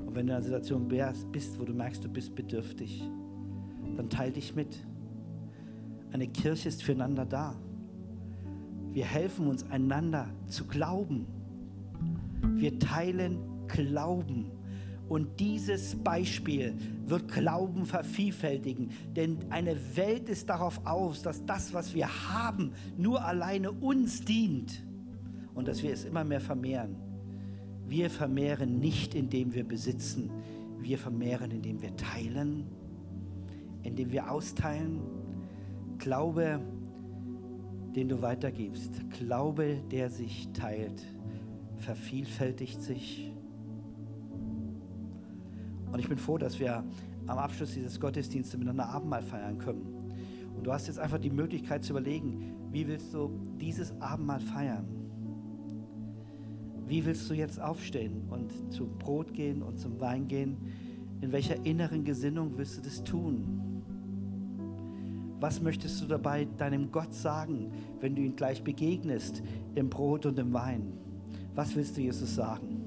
[0.07, 3.09] Und wenn du in einer Situation bist, wo du merkst, du bist bedürftig,
[3.97, 4.85] dann teil dich mit.
[6.13, 7.55] Eine Kirche ist füreinander da.
[8.93, 11.27] Wir helfen uns einander zu glauben.
[12.57, 13.39] Wir teilen
[13.69, 14.51] Glauben.
[15.11, 16.73] Und dieses Beispiel
[17.05, 18.93] wird Glauben vervielfältigen.
[19.17, 24.85] Denn eine Welt ist darauf aus, dass das, was wir haben, nur alleine uns dient.
[25.53, 26.95] Und dass wir es immer mehr vermehren.
[27.89, 30.31] Wir vermehren nicht, indem wir besitzen.
[30.79, 32.69] Wir vermehren, indem wir teilen,
[33.83, 35.01] indem wir austeilen.
[35.99, 36.61] Glaube,
[37.97, 38.93] den du weitergibst.
[39.19, 41.05] Glaube, der sich teilt,
[41.79, 43.33] vervielfältigt sich
[46.01, 46.83] und ich bin froh, dass wir
[47.27, 49.83] am Abschluss dieses Gottesdienstes miteinander Abendmahl feiern können.
[50.57, 54.89] Und du hast jetzt einfach die Möglichkeit zu überlegen, wie willst du dieses Abendmahl feiern?
[56.87, 60.57] Wie willst du jetzt aufstehen und zum Brot gehen und zum Wein gehen?
[61.21, 63.83] In welcher inneren Gesinnung willst du das tun?
[65.39, 69.43] Was möchtest du dabei deinem Gott sagen, wenn du ihn gleich begegnest
[69.75, 70.95] im Brot und im Wein?
[71.55, 72.80] Was willst du Jesus sagen?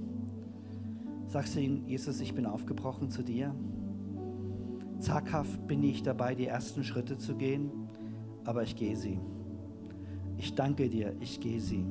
[1.34, 3.56] Sagst du ihm, Jesus, ich bin aufgebrochen zu dir.
[5.00, 7.72] Zaghaft bin ich dabei, die ersten Schritte zu gehen,
[8.46, 9.20] aber ich gehe sie.
[10.38, 11.88] Ich danke dir, ich gehe sie.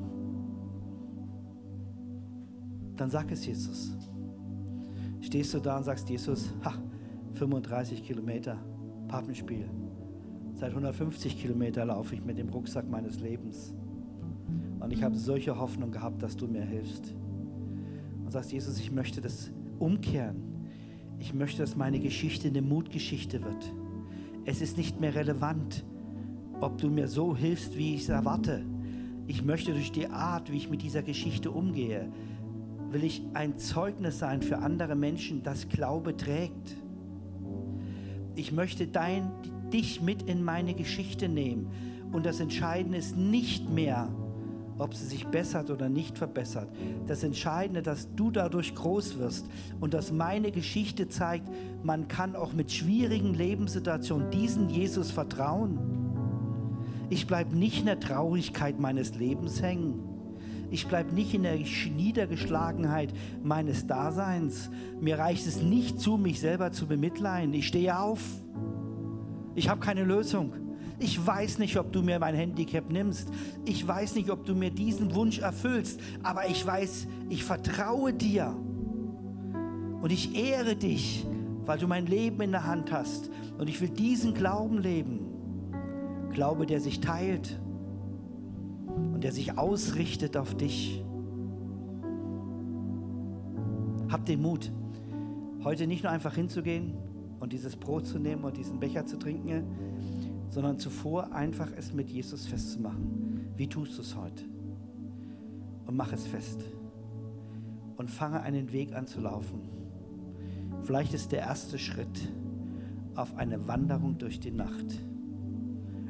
[2.95, 3.97] Dann sag es Jesus.
[5.19, 6.75] Stehst du da und sagst, Jesus, ha,
[7.33, 8.57] 35 Kilometer,
[9.09, 9.69] Pappenspiel.
[10.55, 13.75] Seit 150 Kilometern laufe ich mit dem Rucksack meines Lebens.
[14.79, 17.13] Und ich habe solche Hoffnung gehabt, dass du mir hilfst.
[18.33, 20.65] Sagst, Jesus, ich möchte das umkehren.
[21.19, 23.71] Ich möchte, dass meine Geschichte eine Mutgeschichte wird.
[24.45, 25.85] Es ist nicht mehr relevant,
[26.59, 28.65] ob du mir so hilfst, wie ich es erwarte.
[29.27, 32.11] Ich möchte durch die Art, wie ich mit dieser Geschichte umgehe,
[32.89, 36.75] will ich ein Zeugnis sein für andere Menschen, das Glaube trägt.
[38.33, 39.29] Ich möchte dein,
[39.71, 41.67] dich mit in meine Geschichte nehmen.
[42.11, 44.09] Und das Entscheidende ist nicht mehr,
[44.77, 46.69] ob sie sich bessert oder nicht verbessert.
[47.07, 49.47] Das Entscheidende, dass du dadurch groß wirst
[49.79, 51.49] und dass meine Geschichte zeigt,
[51.83, 55.79] man kann auch mit schwierigen Lebenssituationen diesen Jesus vertrauen.
[57.09, 60.13] Ich bleibe nicht in der Traurigkeit meines Lebens hängen.
[60.71, 63.13] Ich bleibe nicht in der Niedergeschlagenheit
[63.43, 64.71] meines Daseins.
[64.99, 67.53] Mir reicht es nicht zu, mich selber zu bemitleiden.
[67.53, 68.19] Ich stehe auf.
[69.53, 70.62] Ich habe keine Lösung.
[71.03, 73.27] Ich weiß nicht, ob du mir mein Handicap nimmst.
[73.65, 75.99] Ich weiß nicht, ob du mir diesen Wunsch erfüllst.
[76.23, 78.55] Aber ich weiß, ich vertraue dir.
[80.01, 81.27] Und ich ehre dich,
[81.65, 83.29] weil du mein Leben in der Hand hast.
[83.57, 85.27] Und ich will diesen Glauben leben.
[86.31, 87.59] Glaube, der sich teilt
[89.13, 91.03] und der sich ausrichtet auf dich.
[94.09, 94.71] Hab den Mut,
[95.65, 96.93] heute nicht nur einfach hinzugehen
[97.41, 99.65] und dieses Brot zu nehmen und diesen Becher zu trinken,
[100.53, 103.49] sondern zuvor einfach es mit Jesus festzumachen.
[103.57, 104.43] Wie tust du es heute?
[105.87, 106.63] Und mach es fest.
[107.97, 109.61] Und fange einen Weg an zu laufen.
[110.83, 112.29] Vielleicht ist der erste Schritt
[113.15, 114.85] auf eine Wanderung durch die Nacht.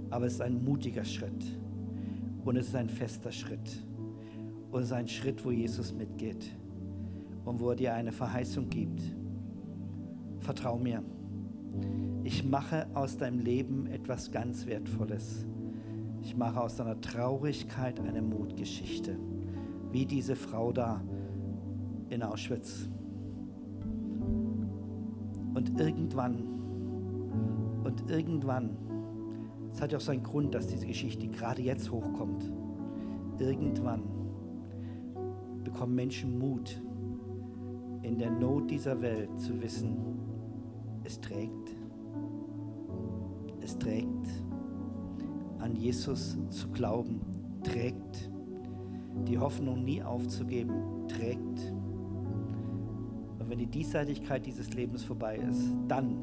[0.09, 1.45] Aber es ist ein mutiger Schritt.
[2.43, 3.81] Und es ist ein fester Schritt.
[4.71, 6.51] Und es ist ein Schritt, wo Jesus mitgeht.
[7.45, 9.01] Und wo er dir eine Verheißung gibt.
[10.39, 11.01] Vertrau mir.
[12.23, 15.45] Ich mache aus deinem Leben etwas ganz Wertvolles.
[16.21, 19.17] Ich mache aus deiner Traurigkeit eine Mutgeschichte.
[19.91, 21.01] Wie diese Frau da
[22.09, 22.87] in Auschwitz.
[25.53, 26.43] Und irgendwann,
[27.83, 28.77] und irgendwann,
[29.71, 32.51] es hat ja auch seinen Grund, dass diese Geschichte gerade jetzt hochkommt.
[33.39, 34.03] Irgendwann
[35.63, 36.81] bekommen Menschen Mut,
[38.01, 39.97] in der Not dieser Welt zu wissen,
[41.03, 41.75] es trägt
[43.63, 44.43] es trägt.
[45.59, 47.21] An Jesus zu glauben,
[47.63, 48.29] trägt.
[49.27, 51.73] Die Hoffnung nie aufzugeben, trägt.
[53.39, 56.17] Und wenn die Diesseitigkeit dieses Lebens vorbei ist, dann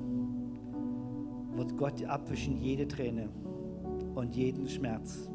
[1.54, 3.28] wird Gott abwischen jede Träne
[4.14, 5.28] und jeden Schmerz.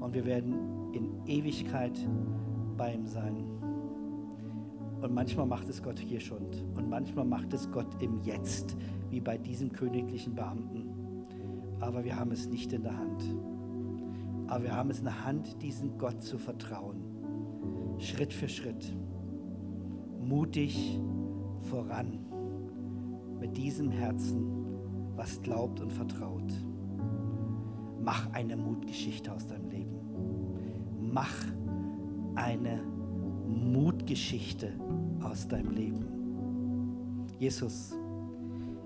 [0.00, 1.98] Und wir werden in Ewigkeit
[2.76, 3.44] bei ihm sein.
[5.02, 6.46] Und manchmal macht es Gott hier schon.
[6.74, 8.76] Und manchmal macht es Gott im Jetzt,
[9.10, 10.96] wie bei diesem königlichen Beamten
[11.80, 13.22] aber wir haben es nicht in der Hand.
[14.48, 16.96] Aber wir haben es in der Hand, diesen Gott zu vertrauen.
[17.98, 18.94] Schritt für Schritt.
[20.20, 21.00] Mutig
[21.62, 22.18] voran.
[23.40, 24.66] Mit diesem Herzen,
[25.16, 26.52] was glaubt und vertraut.
[28.02, 29.96] Mach eine Mutgeschichte aus deinem Leben.
[31.00, 31.34] Mach
[32.34, 32.95] eine Mutgeschichte
[35.22, 37.26] aus deinem Leben.
[37.38, 37.94] Jesus,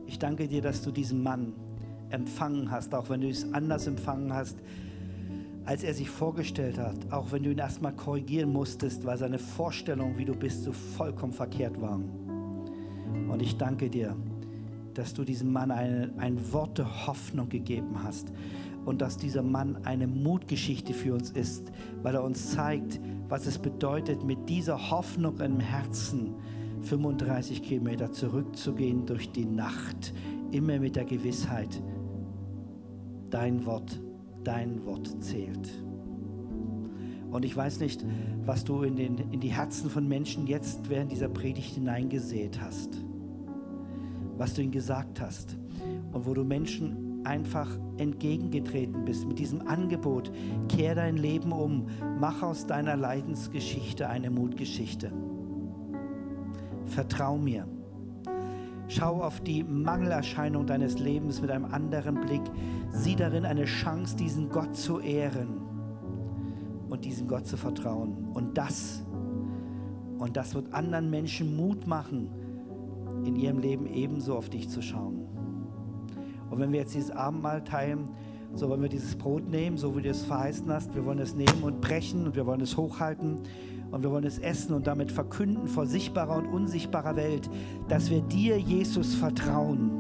[0.07, 1.53] ich danke dir, dass du diesen Mann
[2.11, 4.59] empfangen hast, auch wenn du es anders empfangen hast,
[5.64, 10.18] als er sich vorgestellt hat, auch wenn du ihn erstmal korrigieren musstest, weil seine Vorstellungen,
[10.18, 12.05] wie du bist, so vollkommen verkehrt waren.
[13.31, 14.16] Und ich danke dir,
[14.95, 18.33] dass du diesem Mann eine, ein Wort der Hoffnung gegeben hast
[18.91, 21.70] und dass dieser Mann eine Mutgeschichte für uns ist,
[22.03, 26.34] weil er uns zeigt, was es bedeutet, mit dieser Hoffnung im Herzen
[26.82, 30.12] 35 Kilometer zurückzugehen durch die Nacht,
[30.51, 31.80] immer mit der Gewissheit,
[33.30, 34.01] dein Wort,
[34.43, 35.70] dein Wort zählt.
[37.30, 38.05] Und ich weiß nicht,
[38.45, 42.99] was du in, den, in die Herzen von Menschen jetzt während dieser Predigt hineingesät hast,
[44.36, 45.57] was du ihnen gesagt hast
[46.12, 50.33] und wo du Menschen einfach entgegengetreten bist mit diesem Angebot,
[50.68, 51.87] kehr dein Leben um,
[52.18, 55.12] mach aus deiner Leidensgeschichte eine Mutgeschichte.
[56.87, 57.66] Vertrau mir.
[58.89, 62.43] Schau auf die Mangelerscheinung deines Lebens mit einem anderen Blick.
[62.91, 65.61] Sieh darin eine Chance, diesen Gott zu ehren
[66.89, 68.33] und diesem Gott zu vertrauen.
[68.35, 69.05] Und das,
[70.18, 72.31] und das wird anderen Menschen Mut machen,
[73.25, 75.27] in ihrem Leben ebenso auf dich zu schauen.
[76.51, 78.09] Und wenn wir jetzt dieses Abendmahl teilen,
[78.55, 80.94] so wollen wir dieses Brot nehmen, so wie du es verheißen hast.
[80.94, 83.38] Wir wollen es nehmen und brechen und wir wollen es hochhalten.
[83.90, 87.51] Und wir wollen es essen und damit verkünden vor sichtbarer und unsichtbarer Welt,
[87.88, 89.90] dass wir dir, Jesus, vertrauen.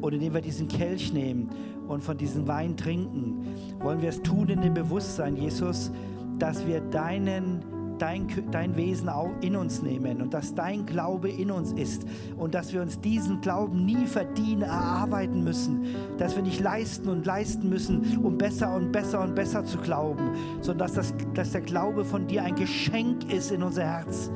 [0.00, 1.48] Und indem wir diesen Kelch nehmen
[1.88, 3.46] und von diesem Wein trinken,
[3.80, 5.90] wollen wir es tun in dem Bewusstsein, Jesus,
[6.38, 7.64] dass wir deinen
[7.98, 12.04] dein, dein Wesen auch in uns nehmen und dass dein Glaube in uns ist
[12.36, 15.86] und dass wir uns diesen Glauben nie verdienen, erarbeiten müssen,
[16.18, 20.30] dass wir nicht leisten und leisten müssen, um besser und besser und besser zu glauben,
[20.60, 24.30] sondern dass, das, dass der Glaube von dir ein Geschenk ist in unser Herz.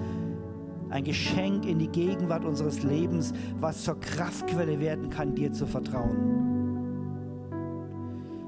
[0.91, 6.49] Ein Geschenk in die Gegenwart unseres Lebens, was zur Kraftquelle werden kann, dir zu vertrauen.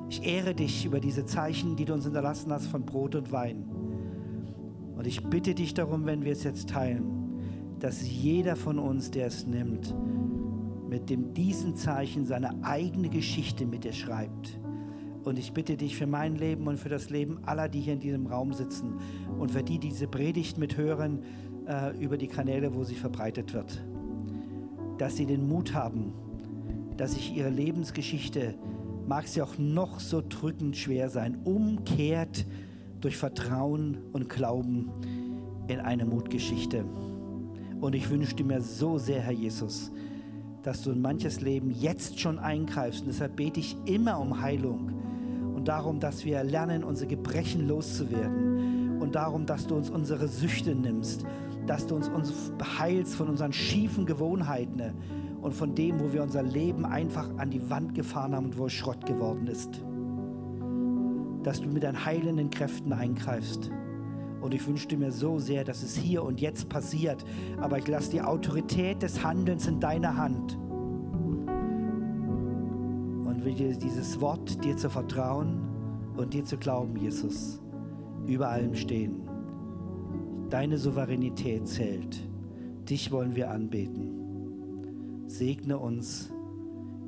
[0.09, 3.80] Ich ehre dich über diese Zeichen, die du uns hinterlassen hast von Brot und Wein.
[5.01, 7.07] Und ich bitte dich darum, wenn wir es jetzt teilen,
[7.79, 9.95] dass jeder von uns, der es nimmt,
[10.91, 14.61] mit dem diesen Zeichen seine eigene Geschichte mit dir schreibt.
[15.25, 18.01] Und ich bitte dich für mein Leben und für das Leben aller, die hier in
[18.01, 18.99] diesem Raum sitzen
[19.39, 21.21] und für die, die diese Predigt mithören
[21.67, 23.83] äh, über die Kanäle, wo sie verbreitet wird,
[24.99, 26.13] dass sie den Mut haben,
[26.99, 28.55] dass sich ihre Lebensgeschichte,
[29.09, 32.45] mag sie auch noch so drückend schwer sein, umkehrt
[33.01, 34.91] durch Vertrauen und Glauben
[35.69, 36.85] in eine Mutgeschichte.
[37.81, 39.91] Und ich wünschte mir so sehr, Herr Jesus,
[40.63, 43.03] dass du in manches Leben jetzt schon eingreifst.
[43.03, 44.93] Und deshalb bete ich immer um Heilung
[45.55, 49.01] und darum, dass wir lernen, unsere Gebrechen loszuwerden.
[49.01, 51.25] Und darum, dass du uns unsere Süchte nimmst,
[51.67, 54.83] dass du uns, uns heilst von unseren schiefen Gewohnheiten
[55.41, 58.67] und von dem, wo wir unser Leben einfach an die Wand gefahren haben und wo
[58.67, 59.81] es Schrott geworden ist
[61.43, 63.71] dass du mit deinen heilenden Kräften eingreifst.
[64.41, 67.25] Und ich wünschte mir so sehr, dass es hier und jetzt passiert.
[67.61, 70.57] Aber ich lasse die Autorität des Handelns in deiner Hand.
[73.27, 75.61] Und will dir dieses Wort, dir zu vertrauen
[76.17, 77.61] und dir zu glauben, Jesus,
[78.27, 79.29] über allem stehen.
[80.49, 82.29] Deine Souveränität zählt.
[82.89, 84.17] Dich wollen wir anbeten.
[85.27, 86.33] Segne uns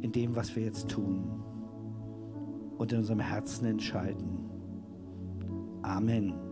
[0.01, 1.43] in dem, was wir jetzt tun
[2.83, 4.51] und in unserem Herzen entscheiden.
[5.83, 6.51] Amen.